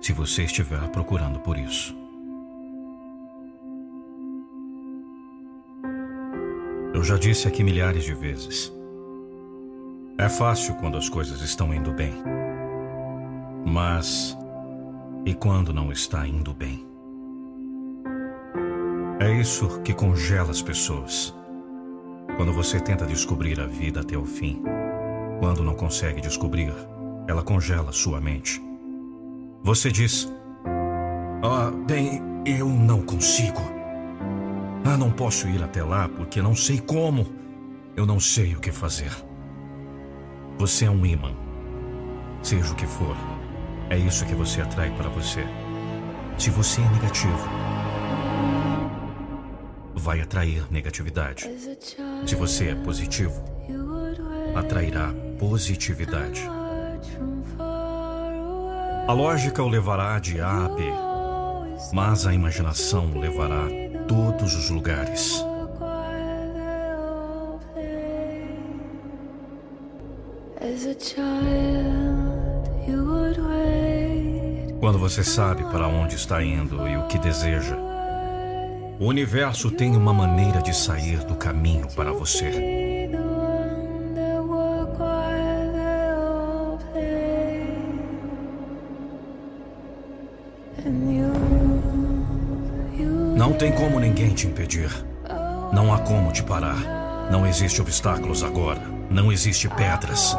[0.00, 1.96] se você estiver procurando por isso.
[6.92, 8.72] Eu já disse aqui milhares de vezes.
[10.18, 12.12] É fácil quando as coisas estão indo bem.
[13.64, 14.36] Mas.
[15.24, 16.84] E quando não está indo bem?
[19.20, 21.32] É isso que congela as pessoas.
[22.36, 24.60] Quando você tenta descobrir a vida até o fim.
[25.42, 26.72] Quando não consegue descobrir,
[27.26, 28.62] ela congela sua mente.
[29.64, 30.32] Você diz:
[31.42, 33.60] Ah, bem, eu não consigo.
[34.84, 37.26] Ah, não posso ir até lá porque não sei como.
[37.96, 39.10] Eu não sei o que fazer.
[40.58, 41.34] Você é um imã.
[42.40, 43.16] Seja o que for,
[43.90, 45.44] é isso que você atrai para você.
[46.38, 47.48] Se você é negativo,
[49.92, 51.50] vai atrair negatividade.
[52.26, 53.42] Se você é positivo,
[54.54, 56.48] atrairá positividade.
[59.06, 60.84] A lógica o levará de A a B,
[61.92, 65.44] mas a imaginação o levará a todos os lugares.
[74.78, 77.76] Quando você sabe para onde está indo e o que deseja,
[79.00, 82.81] o universo tem uma maneira de sair do caminho para você.
[93.62, 94.90] Tem como ninguém te impedir.
[95.72, 97.28] Não há como te parar.
[97.30, 98.82] Não existe obstáculos agora.
[99.08, 100.36] Não existe pedras.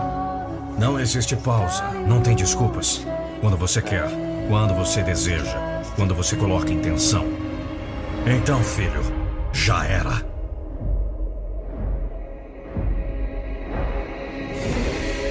[0.77, 1.83] Não existe pausa.
[2.05, 3.07] Não tem desculpas.
[3.39, 4.09] Quando você quer,
[4.49, 5.57] quando você deseja,
[5.95, 7.25] quando você coloca intenção.
[8.25, 9.01] Então, filho,
[9.53, 10.21] já era.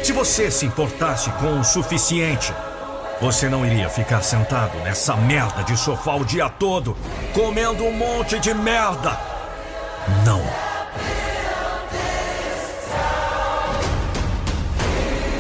[0.03, 2.55] Se você se importasse com o suficiente,
[3.23, 6.97] você não iria ficar sentado nessa merda de sofá o dia todo,
[7.33, 9.17] comendo um monte de merda.
[10.27, 10.43] Não.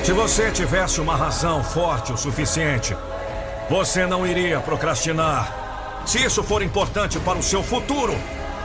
[0.05, 2.97] Se você tivesse uma razão forte o suficiente,
[3.68, 6.03] você não iria procrastinar.
[6.07, 8.16] Se isso for importante para o seu futuro,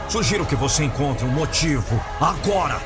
[0.09, 2.79] Sugiro que você encontre um motivo agora.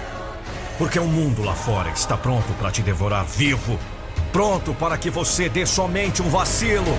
[0.80, 3.78] Porque o mundo lá fora está pronto para te devorar vivo.
[4.32, 6.98] Pronto para que você dê somente um vacilo.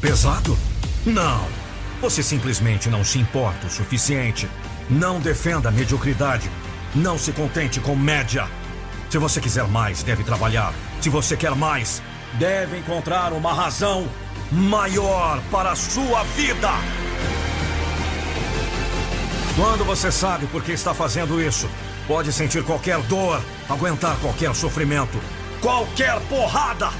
[0.00, 0.56] Pesado?
[1.04, 1.46] Não.
[2.00, 4.48] Você simplesmente não se importa o suficiente.
[4.88, 6.50] Não defenda a mediocridade.
[6.94, 8.48] Não se contente com média.
[9.10, 10.72] Se você quiser mais, deve trabalhar.
[11.02, 12.02] Se você quer mais,
[12.38, 14.08] deve encontrar uma razão
[14.50, 16.70] maior para a sua vida.
[19.54, 21.68] Quando você sabe por que está fazendo isso,
[22.10, 25.16] pode sentir qualquer dor, aguentar qualquer sofrimento,
[25.60, 26.90] qualquer porrada.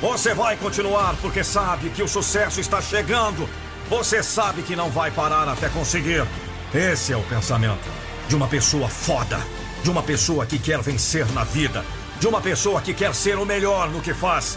[0.00, 3.48] Você vai continuar porque sabe que o sucesso está chegando.
[3.90, 6.24] Você sabe que não vai parar até conseguir.
[6.72, 7.88] Esse é o pensamento
[8.28, 9.40] de uma pessoa foda,
[9.82, 11.84] de uma pessoa que quer vencer na vida,
[12.20, 14.56] de uma pessoa que quer ser o melhor no que faz.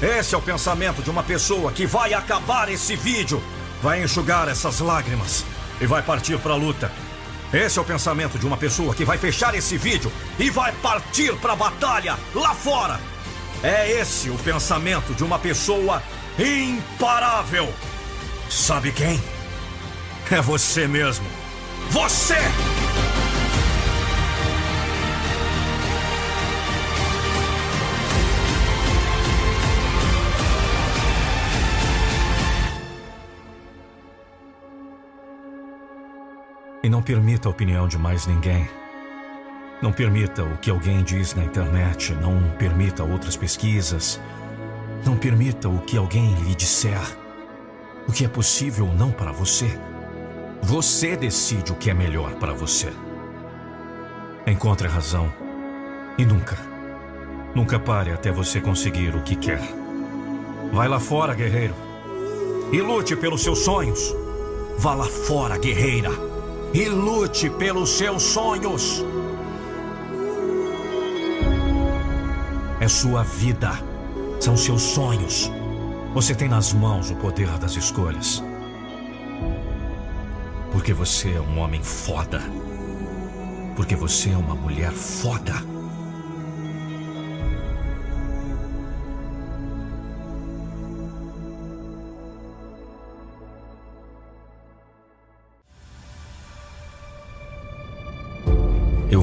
[0.00, 3.42] Esse é o pensamento de uma pessoa que vai acabar esse vídeo,
[3.82, 5.44] vai enxugar essas lágrimas
[5.82, 6.87] e vai partir para a luta.
[7.52, 11.34] Esse é o pensamento de uma pessoa que vai fechar esse vídeo e vai partir
[11.36, 13.00] para a batalha lá fora.
[13.62, 16.02] É esse o pensamento de uma pessoa
[16.38, 17.72] imparável.
[18.50, 19.20] Sabe quem?
[20.30, 21.26] É você mesmo.
[21.90, 22.36] Você!
[36.88, 38.66] E não permita a opinião de mais ninguém.
[39.82, 42.14] Não permita o que alguém diz na internet.
[42.14, 44.18] Não permita outras pesquisas.
[45.04, 46.98] Não permita o que alguém lhe disser.
[48.08, 49.78] O que é possível ou não para você.
[50.62, 52.90] Você decide o que é melhor para você.
[54.46, 55.30] Encontre a razão.
[56.16, 56.56] E nunca,
[57.54, 59.60] nunca pare até você conseguir o que quer.
[60.72, 61.74] Vai lá fora, guerreiro.
[62.72, 64.16] E lute pelos seus sonhos.
[64.78, 66.27] Vá lá fora, guerreira.
[66.72, 69.04] E lute pelos seus sonhos.
[72.80, 73.72] É sua vida.
[74.40, 75.50] São seus sonhos.
[76.14, 78.42] Você tem nas mãos o poder das escolhas.
[80.72, 82.42] Porque você é um homem foda.
[83.74, 85.54] Porque você é uma mulher foda.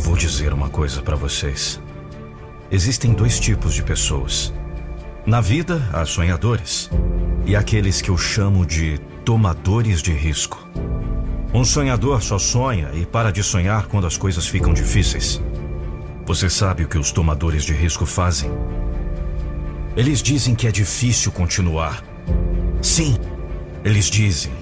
[0.06, 1.82] Vou dizer uma coisa para vocês.
[2.70, 4.54] Existem dois tipos de pessoas.
[5.26, 6.92] Na vida, há sonhadores
[7.44, 10.64] e aqueles que eu chamo de tomadores de risco.
[11.52, 15.42] Um sonhador só sonha e para de sonhar quando as coisas ficam difíceis.
[16.24, 18.52] Você sabe o que os tomadores de risco fazem?
[19.98, 22.04] Eles dizem que é difícil continuar.
[22.80, 23.18] Sim,
[23.84, 24.54] eles dizem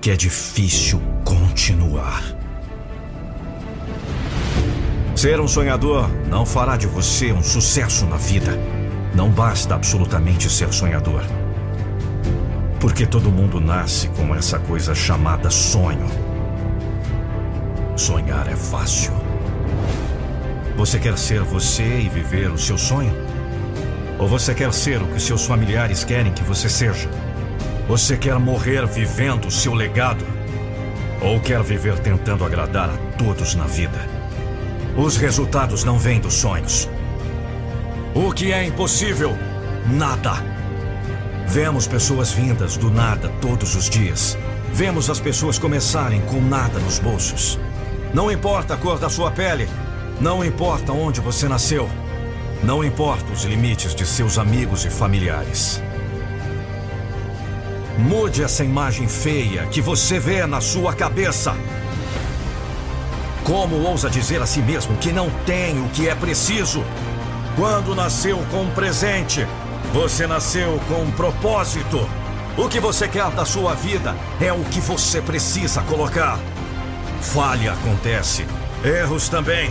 [0.00, 2.35] que é difícil continuar.
[5.16, 8.52] Ser um sonhador não fará de você um sucesso na vida.
[9.14, 11.22] Não basta absolutamente ser sonhador.
[12.78, 16.06] Porque todo mundo nasce com essa coisa chamada sonho.
[17.96, 19.14] Sonhar é fácil.
[20.76, 23.14] Você quer ser você e viver o seu sonho?
[24.18, 27.08] Ou você quer ser o que seus familiares querem que você seja?
[27.88, 30.26] Você quer morrer vivendo o seu legado?
[31.22, 34.15] Ou quer viver tentando agradar a todos na vida?
[34.96, 36.88] Os resultados não vêm dos sonhos.
[38.14, 39.36] O que é impossível?
[39.86, 40.42] Nada.
[41.46, 44.38] Vemos pessoas vindas do nada todos os dias.
[44.72, 47.58] Vemos as pessoas começarem com nada nos bolsos.
[48.14, 49.68] Não importa a cor da sua pele,
[50.18, 51.90] não importa onde você nasceu,
[52.62, 55.82] não importa os limites de seus amigos e familiares.
[57.98, 61.54] Mude essa imagem feia que você vê na sua cabeça.
[63.46, 66.84] Como ousa dizer a si mesmo que não tem o que é preciso?
[67.54, 69.46] Quando nasceu com um presente,
[69.92, 72.10] você nasceu com um propósito.
[72.58, 76.40] O que você quer da sua vida é o que você precisa colocar.
[77.20, 78.44] Falha acontece,
[78.84, 79.70] erros também.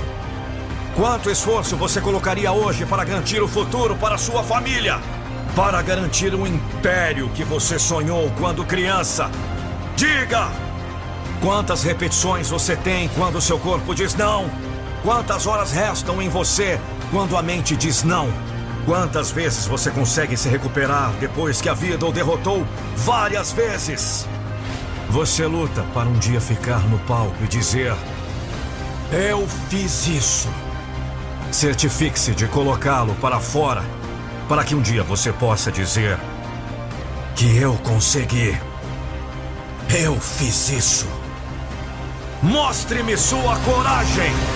[0.95, 5.01] Quanto esforço você colocaria hoje para garantir o futuro para sua família?
[5.53, 9.29] Para garantir o império que você sonhou quando criança?
[9.97, 10.64] Diga!
[11.41, 14.49] Quantas repetições você tem quando seu corpo diz não?
[15.03, 16.79] Quantas horas restam em você
[17.11, 18.29] quando a mente diz não?
[18.85, 22.65] Quantas vezes você consegue se recuperar depois que a vida o derrotou?
[22.97, 24.27] Várias vezes!
[25.09, 27.95] Você luta para um dia ficar no palco e dizer:
[29.11, 30.49] Eu fiz isso.
[31.51, 33.83] Certifique-se de colocá-lo para fora,
[34.49, 36.19] para que um dia você possa dizer:
[37.35, 38.57] que eu consegui.
[39.89, 41.24] Eu fiz isso.
[42.45, 44.54] Mostre-me sua coragem!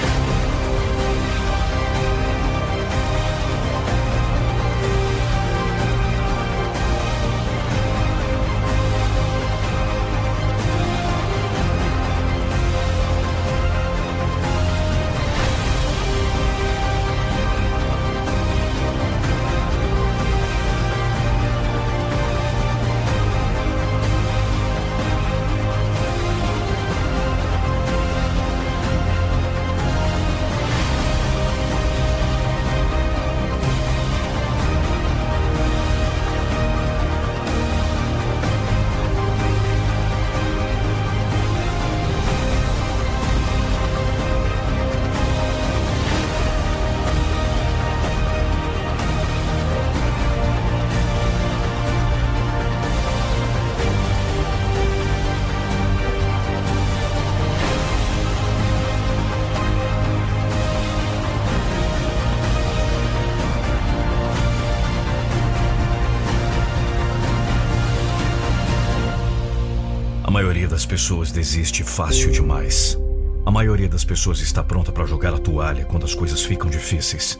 [71.09, 72.95] Pessoas desiste fácil demais.
[73.43, 77.39] A maioria das pessoas está pronta para jogar a toalha quando as coisas ficam difíceis.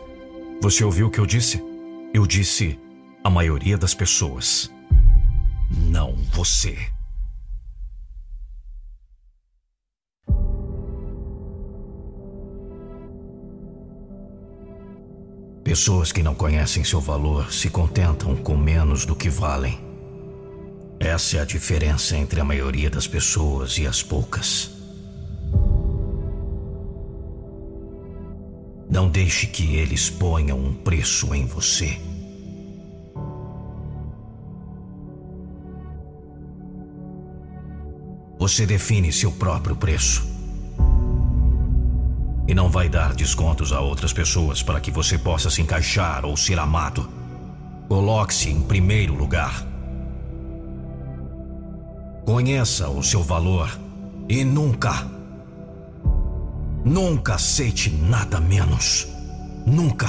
[0.59, 1.63] Você ouviu o que eu disse?
[2.11, 2.79] Eu disse
[3.23, 4.71] a maioria das pessoas.
[5.69, 6.79] Não você.
[15.63, 19.88] Pessoas que não conhecem seu valor se contentam com menos do que valem.
[20.99, 24.69] Essa é a diferença entre a maioria das pessoas e as poucas.
[28.89, 31.97] Não deixe que eles ponham um preço em você.
[38.37, 40.27] Você define seu próprio preço.
[42.45, 46.35] E não vai dar descontos a outras pessoas para que você possa se encaixar ou
[46.35, 47.07] ser amado.
[47.87, 49.68] Coloque-se em primeiro lugar.
[52.25, 53.69] Conheça o seu valor
[54.27, 55.07] e nunca,
[56.85, 59.07] nunca aceite nada menos.
[59.65, 60.07] Nunca.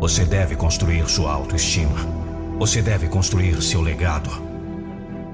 [0.00, 1.96] Você deve construir sua autoestima.
[2.58, 4.30] Você deve construir seu legado.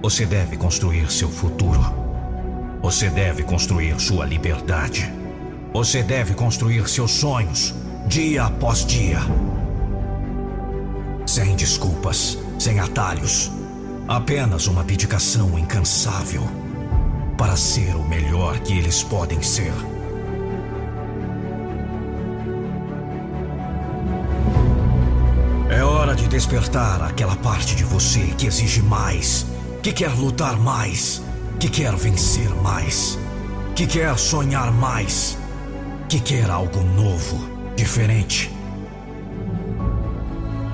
[0.03, 1.81] Você deve construir seu futuro.
[2.83, 5.13] Você deve construir sua liberdade.
[5.73, 7.75] Você deve construir seus sonhos,
[8.07, 9.19] dia após dia.
[11.27, 13.51] Sem desculpas sem atalhos.
[14.09, 16.43] Apenas uma dedicação incansável
[17.37, 19.73] para ser o melhor que eles podem ser.
[25.69, 29.47] É hora de despertar aquela parte de você que exige mais,
[29.83, 31.23] que quer lutar mais,
[31.59, 33.19] que quer vencer mais,
[33.75, 35.37] que quer sonhar mais,
[36.09, 37.37] que quer algo novo,
[37.77, 38.56] diferente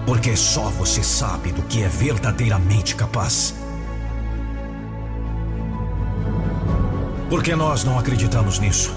[0.05, 3.55] porque só você sabe do que é verdadeiramente capaz.
[7.29, 8.95] Porque nós não acreditamos nisso.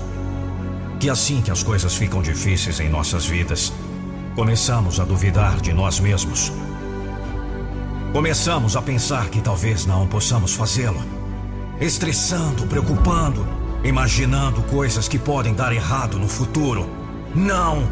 [1.00, 3.72] Que assim que as coisas ficam difíceis em nossas vidas,
[4.36, 6.52] começamos a duvidar de nós mesmos.
[8.12, 11.02] Começamos a pensar que talvez não possamos fazê-lo.
[11.80, 13.46] Estressando, preocupando,
[13.84, 16.90] imaginando coisas que podem dar errado no futuro.
[17.36, 17.88] Não!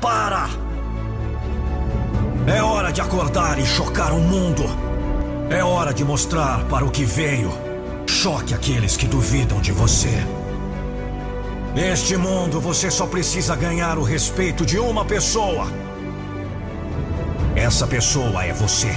[0.00, 0.69] Para!
[2.46, 4.64] É hora de acordar e chocar o mundo.
[5.50, 7.52] É hora de mostrar para o que veio.
[8.06, 10.24] Choque aqueles que duvidam de você.
[11.74, 15.68] Neste mundo, você só precisa ganhar o respeito de uma pessoa.
[17.54, 18.90] Essa pessoa é você.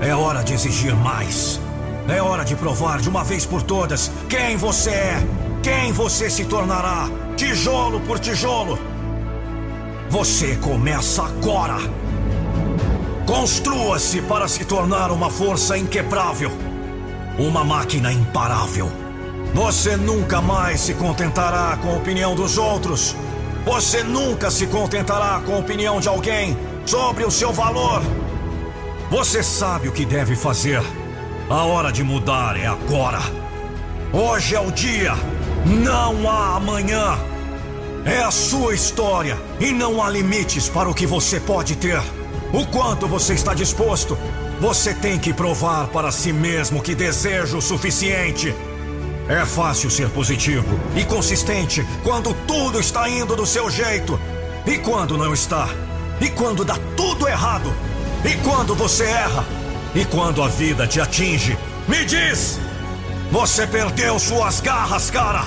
[0.00, 1.60] É hora de exigir mais.
[2.08, 5.26] É hora de provar de uma vez por todas quem você é,
[5.62, 8.78] quem você se tornará, tijolo por tijolo.
[10.08, 12.03] Você começa agora.
[13.26, 16.50] Construa-se para se tornar uma força inquebrável,
[17.38, 18.92] uma máquina imparável.
[19.54, 23.16] Você nunca mais se contentará com a opinião dos outros.
[23.64, 26.54] Você nunca se contentará com a opinião de alguém
[26.84, 28.02] sobre o seu valor.
[29.10, 30.82] Você sabe o que deve fazer.
[31.48, 33.20] A hora de mudar é agora.
[34.12, 35.14] Hoje é o dia.
[35.64, 37.18] Não há amanhã.
[38.04, 42.02] É a sua história e não há limites para o que você pode ter.
[42.54, 44.16] O quanto você está disposto?
[44.60, 48.54] Você tem que provar para si mesmo que deseja o suficiente.
[49.28, 54.20] É fácil ser positivo e consistente quando tudo está indo do seu jeito.
[54.64, 55.68] E quando não está?
[56.20, 57.74] E quando dá tudo errado?
[58.24, 59.44] E quando você erra?
[59.92, 61.58] E quando a vida te atinge?
[61.88, 62.60] Me diz!
[63.32, 65.44] Você perdeu suas garras, cara!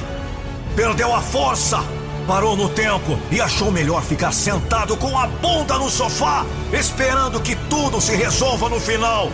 [0.75, 1.96] Perdeu a força!
[2.27, 7.55] Parou no tempo e achou melhor ficar sentado com a bunda no sofá, esperando que
[7.69, 9.31] tudo se resolva no final.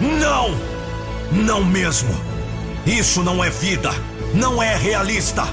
[0.00, 0.50] Não!
[1.30, 2.12] Não mesmo!
[2.84, 3.92] Isso não é vida!
[4.34, 5.44] Não é realista!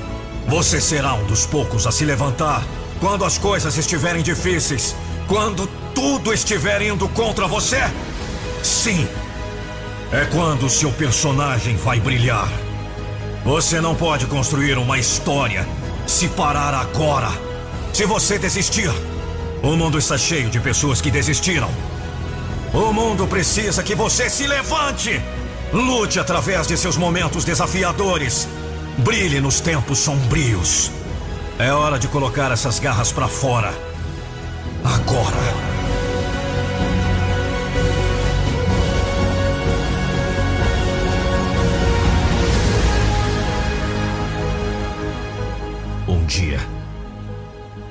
[0.48, 2.64] Você será um dos poucos a se levantar
[3.00, 4.96] quando as coisas estiverem difíceis,
[5.28, 7.82] quando tudo estiver indo contra você?
[8.64, 9.08] Sim.
[10.12, 12.50] É quando seu personagem vai brilhar.
[13.46, 15.68] Você não pode construir uma história
[16.10, 17.30] se parar agora.
[17.94, 18.92] Se você desistir,
[19.62, 21.70] o mundo está cheio de pessoas que desistiram.
[22.74, 25.22] O mundo precisa que você se levante.
[25.72, 28.48] Lute através de seus momentos desafiadores.
[28.98, 30.92] Brilhe nos tempos sombrios.
[31.60, 33.74] É hora de colocar essas garras para fora.
[34.84, 35.79] Agora.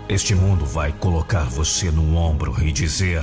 [0.08, 3.22] Este mundo vai colocar você no ombro e dizer: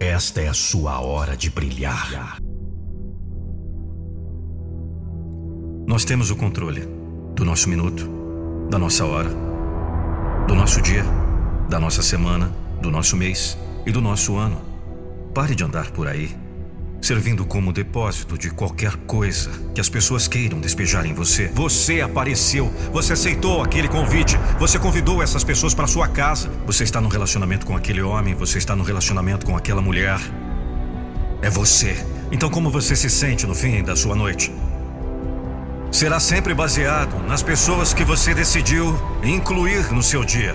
[0.00, 2.38] Esta é a sua hora de brilhar.
[5.86, 6.88] Nós temos o controle
[7.34, 8.08] do nosso minuto,
[8.70, 9.30] da nossa hora,
[10.46, 11.04] do nosso dia,
[11.68, 12.50] da nossa semana,
[12.80, 14.60] do nosso mês e do nosso ano.
[15.34, 16.34] Pare de andar por aí,
[17.00, 21.48] servindo como depósito de qualquer coisa que as pessoas queiram despejar em você.
[21.54, 26.50] Você apareceu, você aceitou aquele convite, você convidou essas pessoas para sua casa.
[26.66, 30.18] Você está no relacionamento com aquele homem, você está no relacionamento com aquela mulher.
[31.40, 31.96] É você.
[32.32, 34.52] Então, como você se sente no fim da sua noite?
[35.90, 40.54] será sempre baseado nas pessoas que você decidiu incluir no seu dia.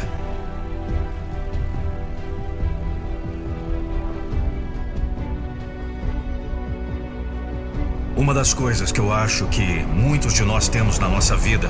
[8.23, 11.69] Uma das coisas que eu acho que muitos de nós temos na nossa vida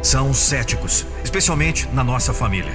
[0.00, 2.70] são os céticos, especialmente na nossa família.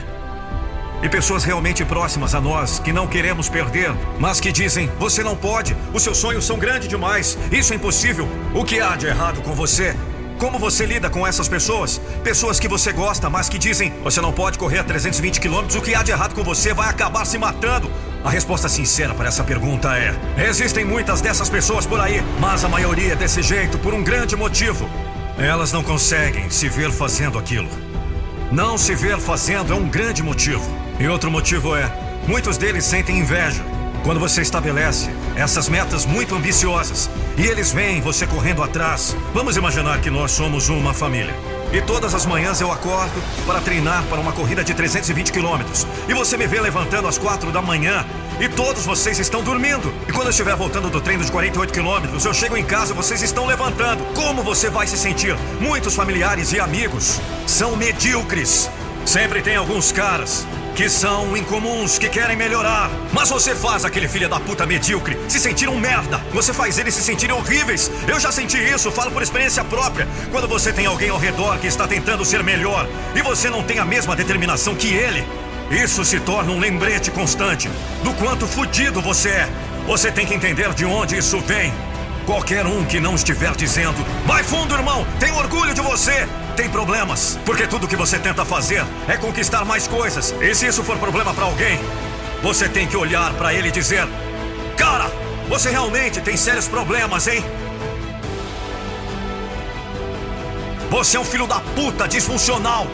[1.01, 5.37] E pessoas realmente próximas a nós que não queremos perder, mas que dizem: você não
[5.37, 8.27] pode, os seus sonhos são grandes demais, isso é impossível.
[8.53, 9.95] O que há de errado com você?
[10.37, 12.01] Como você lida com essas pessoas?
[12.25, 15.81] Pessoas que você gosta, mas que dizem: você não pode correr a 320 quilômetros, o
[15.81, 17.89] que há de errado com você vai acabar se matando.
[18.23, 20.15] A resposta sincera para essa pergunta é:
[20.47, 24.35] existem muitas dessas pessoas por aí, mas a maioria é desse jeito por um grande
[24.35, 24.89] motivo.
[25.37, 27.67] Elas não conseguem se ver fazendo aquilo.
[28.51, 30.63] Não se ver fazendo é um grande motivo.
[30.99, 31.91] E outro motivo é:
[32.25, 33.61] muitos deles sentem inveja
[34.03, 39.15] quando você estabelece essas metas muito ambiciosas e eles veem você correndo atrás.
[39.33, 41.33] Vamos imaginar que nós somos uma família.
[41.73, 45.87] E todas as manhãs eu acordo para treinar para uma corrida de 320 quilômetros.
[46.07, 48.05] E você me vê levantando às quatro da manhã
[48.39, 49.91] e todos vocês estão dormindo.
[50.07, 52.95] E quando eu estiver voltando do treino de 48 quilômetros, eu chego em casa e
[52.95, 54.03] vocês estão levantando.
[54.13, 55.35] Como você vai se sentir?
[55.59, 58.69] Muitos familiares e amigos são medíocres.
[59.03, 60.45] Sempre tem alguns caras
[60.75, 62.89] que são incomuns, que querem melhorar.
[63.11, 66.17] Mas você faz aquele filho da puta medíocre se sentir um merda.
[66.31, 67.91] Você faz eles se sentirem horríveis.
[68.07, 70.07] Eu já senti isso, falo por experiência própria.
[70.31, 73.79] Quando você tem alguém ao redor que está tentando ser melhor e você não tem
[73.79, 75.23] a mesma determinação que ele,
[75.71, 77.69] isso se torna um lembrete constante
[78.03, 79.49] do quanto fudido você é.
[79.85, 81.73] Você tem que entender de onde isso vem.
[82.25, 87.37] Qualquer um que não estiver dizendo, vai fundo, irmão, tenho orgulho de você, tem problemas,
[87.45, 90.33] porque tudo que você tenta fazer é conquistar mais coisas.
[90.41, 91.79] E se isso for problema para alguém,
[92.41, 94.07] você tem que olhar para ele e dizer:
[94.77, 95.11] Cara,
[95.49, 97.43] você realmente tem sérios problemas, hein?
[100.89, 102.85] Você é um filho da puta disfuncional.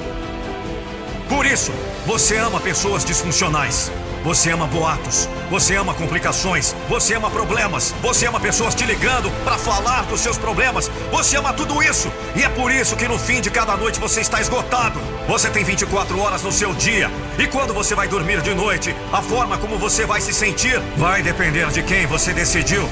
[1.28, 1.72] Por isso,
[2.06, 3.92] você ama pessoas disfuncionais.
[4.24, 9.58] Você ama boatos, você ama complicações, você ama problemas, você ama pessoas te ligando para
[9.58, 12.12] falar dos seus problemas, você ama tudo isso.
[12.36, 15.00] E é por isso que no fim de cada noite você está esgotado.
[15.28, 17.10] Você tem 24 horas no seu dia.
[17.38, 21.22] E quando você vai dormir de noite, a forma como você vai se sentir vai
[21.22, 22.88] depender de quem você decidiu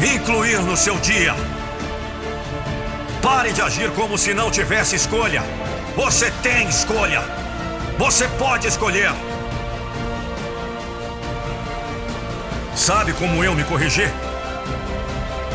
[0.00, 1.34] incluir no seu dia.
[3.20, 5.42] Pare de agir como se não tivesse escolha.
[5.96, 7.22] Você tem escolha.
[7.98, 9.12] Você pode escolher.
[12.80, 14.10] Sabe como eu me corrigi?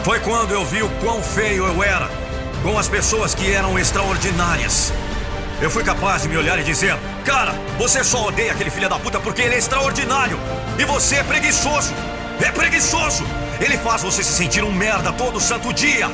[0.04, 2.08] Foi quando eu vi o quão feio eu era
[2.62, 4.94] com as pessoas que eram extraordinárias.
[5.60, 6.96] Eu fui capaz de me olhar e dizer:
[7.26, 10.38] Cara, você só odeia aquele filho da puta porque ele é extraordinário.
[10.78, 11.96] E você é preguiçoso.
[12.40, 13.26] É preguiçoso.
[13.60, 16.08] Ele faz você se sentir um merda todo santo dia.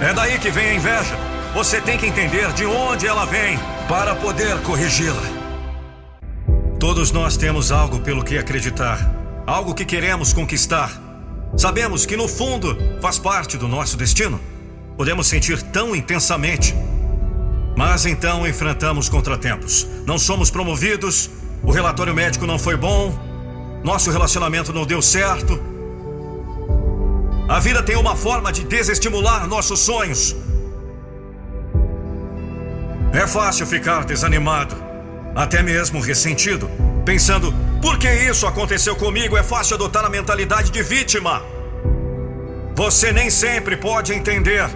[0.00, 1.16] É daí que vem a inveja.
[1.52, 5.42] Você tem que entender de onde ela vem para poder corrigi-la.
[6.78, 10.90] Todos nós temos algo pelo que acreditar, algo que queremos conquistar.
[11.56, 14.40] Sabemos que no fundo faz parte do nosso destino.
[14.96, 16.74] Podemos sentir tão intensamente.
[17.76, 19.86] Mas então enfrentamos contratempos.
[20.06, 21.30] Não somos promovidos,
[21.62, 23.18] o relatório médico não foi bom,
[23.82, 25.60] nosso relacionamento não deu certo.
[27.48, 30.36] A vida tem uma forma de desestimular nossos sonhos.
[33.12, 34.74] É fácil ficar desanimado,
[35.34, 36.70] até mesmo ressentido,
[37.04, 39.36] pensando: por que isso aconteceu comigo?
[39.36, 41.42] É fácil adotar a mentalidade de vítima.
[42.76, 44.70] Você nem sempre pode entender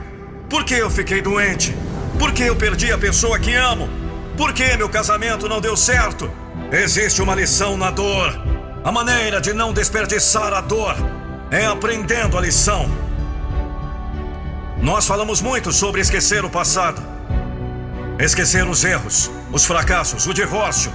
[0.50, 1.74] por que eu fiquei doente,
[2.18, 3.88] por que eu perdi a pessoa que amo,
[4.36, 6.28] por que meu casamento não deu certo.
[6.72, 8.36] Existe uma lição na dor.
[8.82, 10.96] A maneira de não desperdiçar a dor
[11.50, 12.90] é aprendendo a lição.
[14.82, 17.00] Nós falamos muito sobre esquecer o passado.
[18.18, 20.92] Esquecer os erros, os fracassos, o divórcio.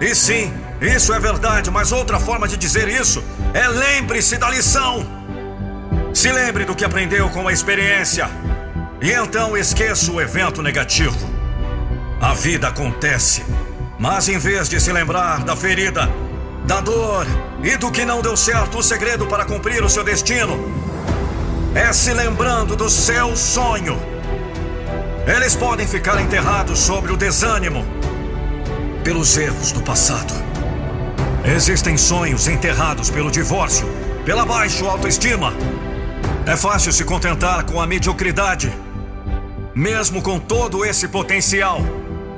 [0.00, 3.22] E sim, isso é verdade, mas outra forma de dizer isso
[3.52, 5.04] é lembre-se da lição.
[6.14, 8.28] Se lembre do que aprendeu com a experiência.
[9.00, 11.18] E então esqueça o evento negativo.
[12.20, 13.44] A vida acontece,
[13.98, 16.08] mas em vez de se lembrar da ferida,
[16.64, 17.26] da dor
[17.62, 20.56] e do que não deu certo, o segredo para cumprir o seu destino
[21.74, 24.00] é se lembrando do seu sonho.
[25.26, 27.84] Eles podem ficar enterrados sobre o desânimo
[29.04, 30.47] pelos erros do passado.
[31.48, 33.88] Existem sonhos enterrados pelo divórcio,
[34.22, 35.54] pela baixa autoestima.
[36.44, 38.70] É fácil se contentar com a mediocridade,
[39.74, 41.80] mesmo com todo esse potencial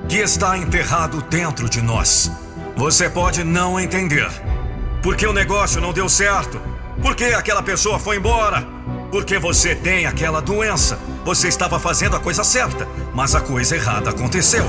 [0.08, 2.30] que está enterrado dentro de nós.
[2.76, 4.30] Você pode não entender
[5.02, 6.60] porque o negócio não deu certo,
[7.02, 8.64] porque aquela pessoa foi embora,
[9.10, 10.96] porque você tem aquela doença.
[11.24, 14.64] Você estava fazendo a coisa certa, mas a coisa errada aconteceu.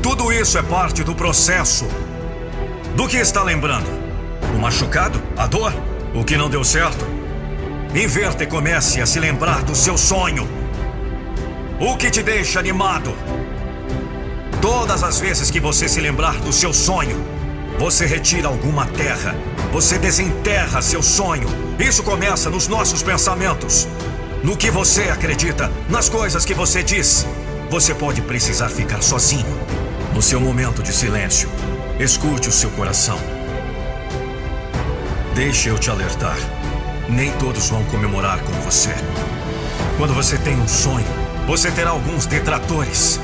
[0.00, 1.88] Tudo isso é parte do processo.
[3.00, 3.88] Do que está lembrando?
[4.54, 5.22] O machucado?
[5.34, 5.72] A dor?
[6.14, 7.02] O que não deu certo?
[7.94, 10.46] Inverta e comece a se lembrar do seu sonho.
[11.80, 13.16] O que te deixa animado?
[14.60, 17.16] Todas as vezes que você se lembrar do seu sonho,
[17.78, 19.34] você retira alguma terra,
[19.72, 21.48] você desenterra seu sonho.
[21.78, 23.88] Isso começa nos nossos pensamentos,
[24.44, 27.26] no que você acredita, nas coisas que você diz.
[27.70, 29.58] Você pode precisar ficar sozinho.
[30.12, 31.48] No seu momento de silêncio,
[32.02, 33.18] escute o seu coração.
[35.34, 36.36] Deixe eu te alertar.
[37.08, 38.94] Nem todos vão comemorar com você.
[39.98, 41.06] Quando você tem um sonho,
[41.46, 43.20] você terá alguns detratores.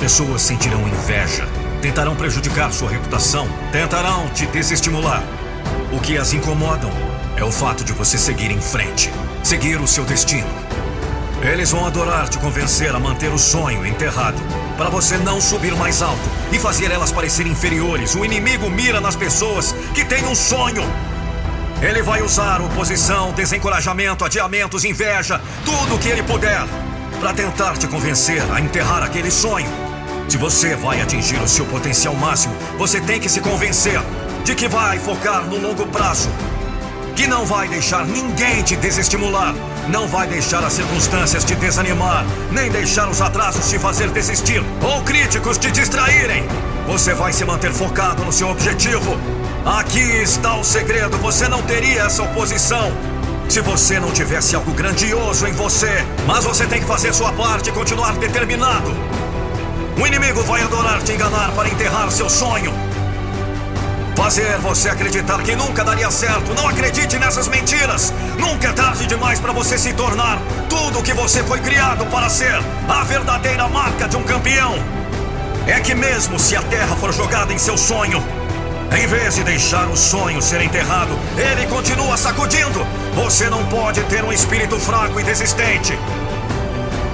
[0.00, 1.46] Pessoas sentirão inveja,
[1.82, 5.22] tentarão prejudicar sua reputação, tentarão te desestimular.
[5.92, 6.90] O que as incomodam
[7.36, 9.12] é o fato de você seguir em frente,
[9.44, 10.48] seguir o seu destino.
[11.42, 14.40] Eles vão adorar te convencer a manter o sonho enterrado,
[14.76, 16.20] para você não subir mais alto
[16.52, 18.14] e fazer elas parecerem inferiores.
[18.14, 20.84] O inimigo mira nas pessoas que têm um sonho.
[21.80, 26.62] Ele vai usar oposição, desencorajamento, adiamentos, inveja, tudo o que ele puder,
[27.20, 29.68] para tentar te convencer a enterrar aquele sonho.
[30.28, 34.00] Se você vai atingir o seu potencial máximo, você tem que se convencer
[34.44, 36.30] de que vai focar no longo prazo,
[37.14, 39.54] que não vai deixar ninguém te desestimular,
[39.88, 45.02] não vai deixar as circunstâncias te desanimar, nem deixar os atrasos te fazer desistir ou
[45.02, 46.46] críticos te distraírem.
[46.86, 49.16] Você vai se manter focado no seu objetivo.
[49.64, 52.92] Aqui está o segredo: você não teria essa oposição
[53.48, 56.04] se você não tivesse algo grandioso em você.
[56.26, 58.90] Mas você tem que fazer sua parte e continuar determinado.
[60.00, 62.85] O inimigo vai adorar te enganar para enterrar seu sonho.
[64.16, 66.54] Fazer você acreditar que nunca daria certo.
[66.54, 68.12] Não acredite nessas mentiras.
[68.38, 72.28] Nunca é tarde demais para você se tornar tudo o que você foi criado para
[72.30, 72.58] ser.
[72.88, 74.74] A verdadeira marca de um campeão.
[75.66, 78.24] É que mesmo se a terra for jogada em seu sonho,
[78.96, 82.86] em vez de deixar o sonho ser enterrado, ele continua sacudindo.
[83.14, 85.98] Você não pode ter um espírito fraco e desistente.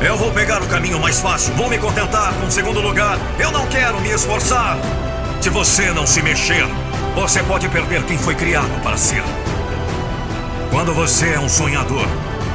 [0.01, 3.19] Eu vou pegar o caminho mais fácil, vou me contentar com o segundo lugar.
[3.39, 4.77] Eu não quero me esforçar.
[5.41, 6.65] Se você não se mexer,
[7.15, 9.23] você pode perder quem foi criado para ser.
[10.71, 12.07] Quando você é um sonhador,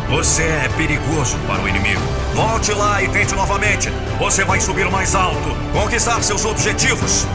[0.10, 2.02] você é perigoso para o inimigo.
[2.34, 3.90] Volte lá e tente novamente.
[4.20, 7.28] Você vai subir mais alto, conquistar seus objetivos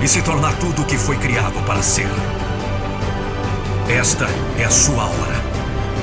[0.00, 2.08] e se tornar tudo o que foi criado para ser.
[3.88, 5.42] Esta é a sua hora.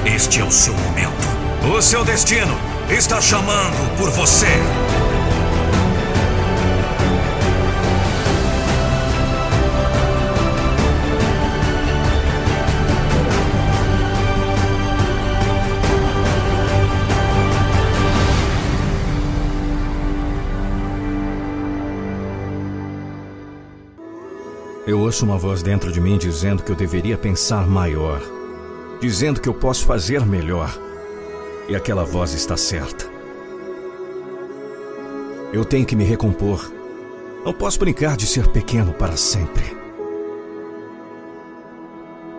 [0.05, 1.28] Este é o seu momento.
[1.73, 2.57] O seu destino
[2.89, 4.59] está chamando por você.
[24.95, 28.21] Eu ouço uma voz dentro de mim dizendo que eu deveria pensar maior,
[29.01, 30.73] dizendo que eu posso fazer melhor.
[31.67, 33.05] E aquela voz está certa.
[35.51, 36.71] Eu tenho que me recompor.
[37.43, 39.75] Não posso brincar de ser pequeno para sempre.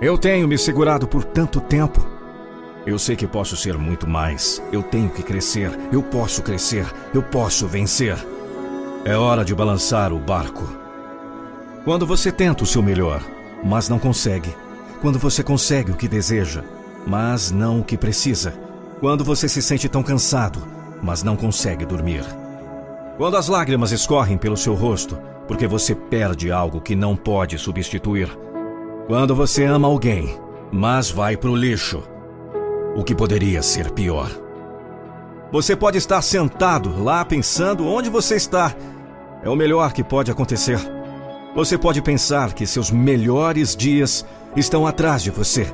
[0.01, 2.07] Eu tenho me segurado por tanto tempo.
[2.87, 4.63] Eu sei que posso ser muito mais.
[4.73, 5.79] Eu tenho que crescer.
[5.93, 6.87] Eu posso crescer.
[7.13, 8.17] Eu posso vencer.
[9.05, 10.86] É hora de balançar o barco.
[11.87, 13.23] Quando você tenta o seu melhor,
[13.63, 14.53] mas não consegue.
[15.01, 16.65] Quando você consegue o que deseja,
[17.07, 18.53] mas não o que precisa.
[18.99, 20.67] Quando você se sente tão cansado,
[21.01, 22.25] mas não consegue dormir.
[23.17, 25.17] Quando as lágrimas escorrem pelo seu rosto,
[25.47, 28.37] porque você perde algo que não pode substituir.
[29.07, 30.37] Quando você ama alguém,
[30.73, 32.03] mas vai pro lixo.
[32.97, 34.29] O que poderia ser pior?
[35.53, 38.75] Você pode estar sentado lá pensando onde você está.
[39.41, 40.96] É o melhor que pode acontecer.
[41.57, 45.67] Você pode pensar que seus melhores dias estão atrás de você.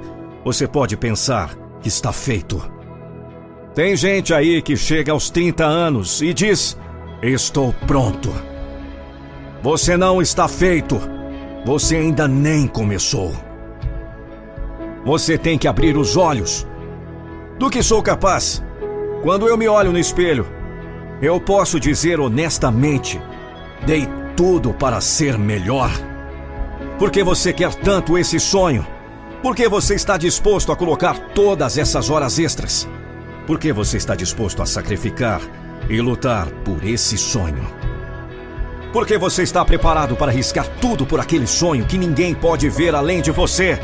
[0.44, 2.62] Você pode pensar que está feito.
[3.74, 6.78] Tem gente aí que chega aos 30 anos e diz:
[7.20, 8.32] Estou pronto.
[9.60, 11.00] Você não está feito.
[11.66, 13.32] Você ainda nem começou.
[15.04, 16.64] Você tem que abrir os olhos.
[17.58, 18.62] Do que sou capaz?
[19.24, 20.46] Quando eu me olho no espelho,
[21.20, 23.20] eu posso dizer honestamente:
[23.84, 24.06] dei
[24.42, 25.88] tudo para ser melhor.
[26.98, 28.84] Por que você quer tanto esse sonho?
[29.40, 32.88] Por que você está disposto a colocar todas essas horas extras?
[33.46, 35.40] Por que você está disposto a sacrificar
[35.88, 37.64] e lutar por esse sonho?
[38.92, 43.22] Porque você está preparado para arriscar tudo por aquele sonho que ninguém pode ver além
[43.22, 43.78] de você.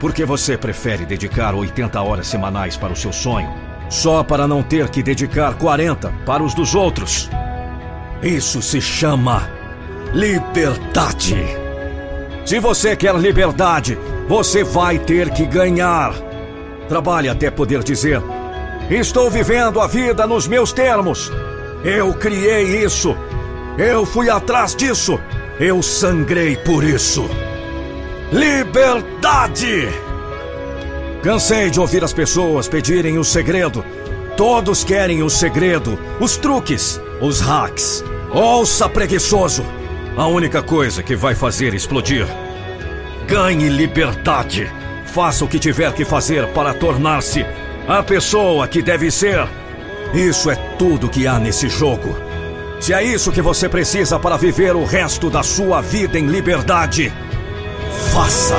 [0.00, 3.52] Porque você prefere dedicar 80 horas semanais para o seu sonho,
[3.90, 7.28] só para não ter que dedicar 40 para os dos outros.
[8.22, 9.60] Isso se chama
[10.12, 11.36] liberdade.
[12.44, 13.98] Se você quer liberdade,
[14.28, 16.14] você vai ter que ganhar.
[16.88, 18.20] Trabalhe até poder dizer:
[18.90, 21.30] Estou vivendo a vida nos meus termos.
[21.84, 23.16] Eu criei isso.
[23.78, 25.18] Eu fui atrás disso.
[25.58, 27.28] Eu sangrei por isso.
[28.32, 29.88] Liberdade!
[31.22, 33.84] Cansei de ouvir as pessoas pedirem o segredo.
[34.36, 38.02] Todos querem o segredo, os truques, os hacks.
[38.32, 39.62] Ouça, preguiçoso!
[40.16, 42.26] A única coisa que vai fazer explodir.
[43.26, 44.70] Ganhe liberdade.
[45.06, 47.46] Faça o que tiver que fazer para tornar-se
[47.88, 49.48] a pessoa que deve ser.
[50.12, 52.16] Isso é tudo que há nesse jogo.
[52.78, 57.12] Se é isso que você precisa para viver o resto da sua vida em liberdade,
[58.12, 58.56] faça!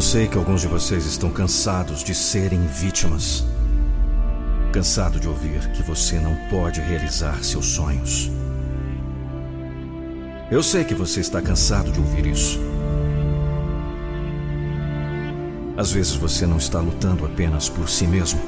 [0.00, 3.44] Eu sei que alguns de vocês estão cansados de serem vítimas.
[4.72, 8.30] Cansado de ouvir que você não pode realizar seus sonhos.
[10.50, 12.58] Eu sei que você está cansado de ouvir isso.
[15.76, 18.40] Às vezes você não está lutando apenas por si mesmo.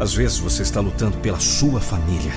[0.00, 2.32] Às vezes você está lutando pela sua família.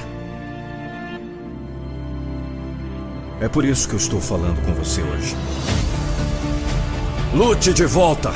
[3.42, 5.36] É por isso que eu estou falando com você hoje.
[7.34, 8.32] Lute de volta.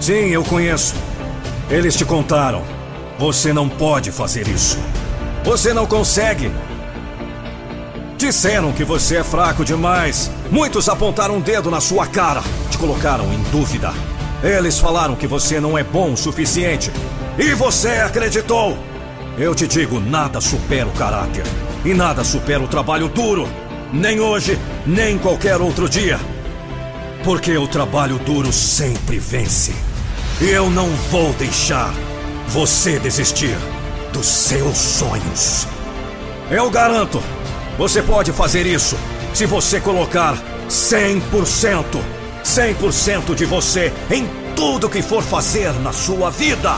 [0.00, 0.94] Sim, eu conheço.
[1.68, 2.62] Eles te contaram.
[3.18, 4.78] Você não pode fazer isso.
[5.42, 6.52] Você não consegue.
[8.16, 10.30] Disseram que você é fraco demais.
[10.52, 12.42] Muitos apontaram um dedo na sua cara.
[12.70, 13.92] Te colocaram em dúvida.
[14.40, 16.92] Eles falaram que você não é bom o suficiente.
[17.36, 18.78] E você acreditou.
[19.36, 21.44] Eu te digo, nada supera o caráter.
[21.84, 23.48] E nada supera o trabalho duro.
[23.92, 26.20] Nem hoje, nem qualquer outro dia.
[27.26, 29.74] Porque o trabalho duro sempre vence.
[30.40, 31.92] E eu não vou deixar
[32.46, 33.58] você desistir
[34.12, 35.66] dos seus sonhos.
[36.48, 37.20] Eu garanto,
[37.76, 38.96] você pode fazer isso
[39.34, 40.36] se você colocar
[40.70, 42.00] 100%,
[42.44, 46.76] 100% de você em tudo que for fazer na sua vida.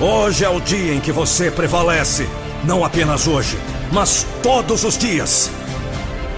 [0.00, 2.28] Hoje é o dia em que você prevalece.
[2.62, 3.58] Não apenas hoje,
[3.90, 5.50] mas todos os dias.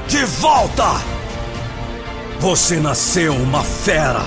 [0.08, 1.15] De volta!
[2.40, 4.22] Você nasceu uma fera.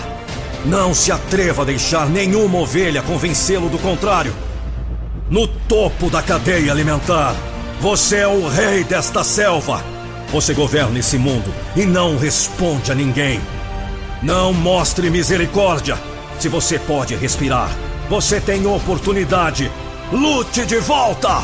[0.65, 4.33] Não se atreva a deixar nenhuma ovelha convencê-lo do contrário.
[5.29, 7.35] No topo da cadeia alimentar,
[7.79, 9.83] você é o rei desta selva.
[10.31, 13.39] Você governa esse mundo e não responde a ninguém.
[14.21, 15.97] Não mostre misericórdia.
[16.39, 17.69] Se você pode respirar,
[18.09, 19.71] você tem oportunidade.
[20.11, 21.43] Lute de volta!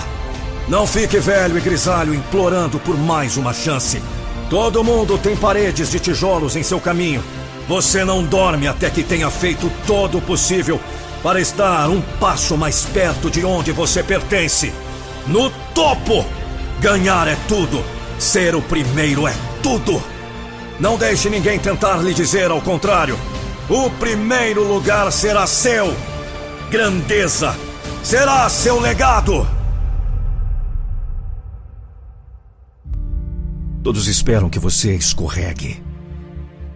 [0.67, 4.01] Não fique velho e grisalho implorando por mais uma chance.
[4.49, 7.23] Todo mundo tem paredes de tijolos em seu caminho.
[7.67, 10.79] Você não dorme até que tenha feito todo o possível
[11.23, 14.71] para estar um passo mais perto de onde você pertence.
[15.25, 16.25] No topo!
[16.79, 17.83] Ganhar é tudo.
[18.19, 19.33] Ser o primeiro é
[19.63, 20.01] tudo.
[20.79, 23.17] Não deixe ninguém tentar lhe dizer ao contrário.
[23.67, 25.95] O primeiro lugar será seu.
[26.69, 27.55] Grandeza
[28.05, 29.54] será seu legado.
[33.85, 35.79] Todos esperam que você escorregue.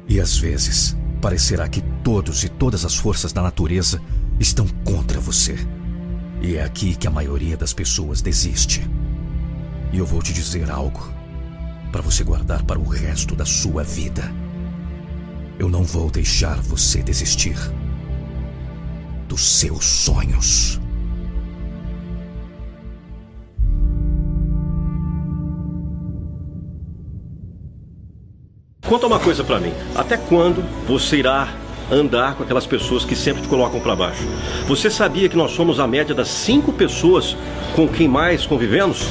[0.07, 3.99] E às vezes, parecerá que todos e todas as forças da natureza
[4.39, 5.55] estão contra você.
[6.39, 8.87] E é aqui que a maioria das pessoas desiste.
[9.91, 11.11] E eu vou te dizer algo
[11.91, 14.31] para você guardar para o resto da sua vida.
[15.57, 17.57] Eu não vou deixar você desistir
[19.27, 20.79] dos seus sonhos.
[28.89, 29.71] Conta uma coisa para mim.
[29.93, 31.47] Até quando você irá
[31.91, 34.27] andar com aquelas pessoas que sempre te colocam para baixo?
[34.67, 37.37] Você sabia que nós somos a média das cinco pessoas
[37.75, 39.05] com quem mais convivemos?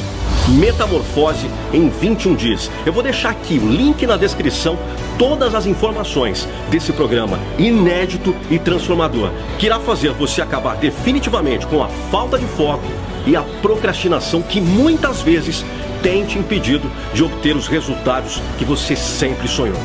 [0.48, 2.68] Metamorfose em 21 dias.
[2.84, 4.76] Eu vou deixar aqui o link na descrição
[5.16, 11.84] todas as informações desse programa inédito e transformador, que irá fazer você acabar definitivamente com
[11.84, 12.88] a falta de foco
[13.24, 15.64] e a procrastinação que muitas vezes
[16.02, 19.80] tem te impedido de obter os resultados que você sempre sonhou.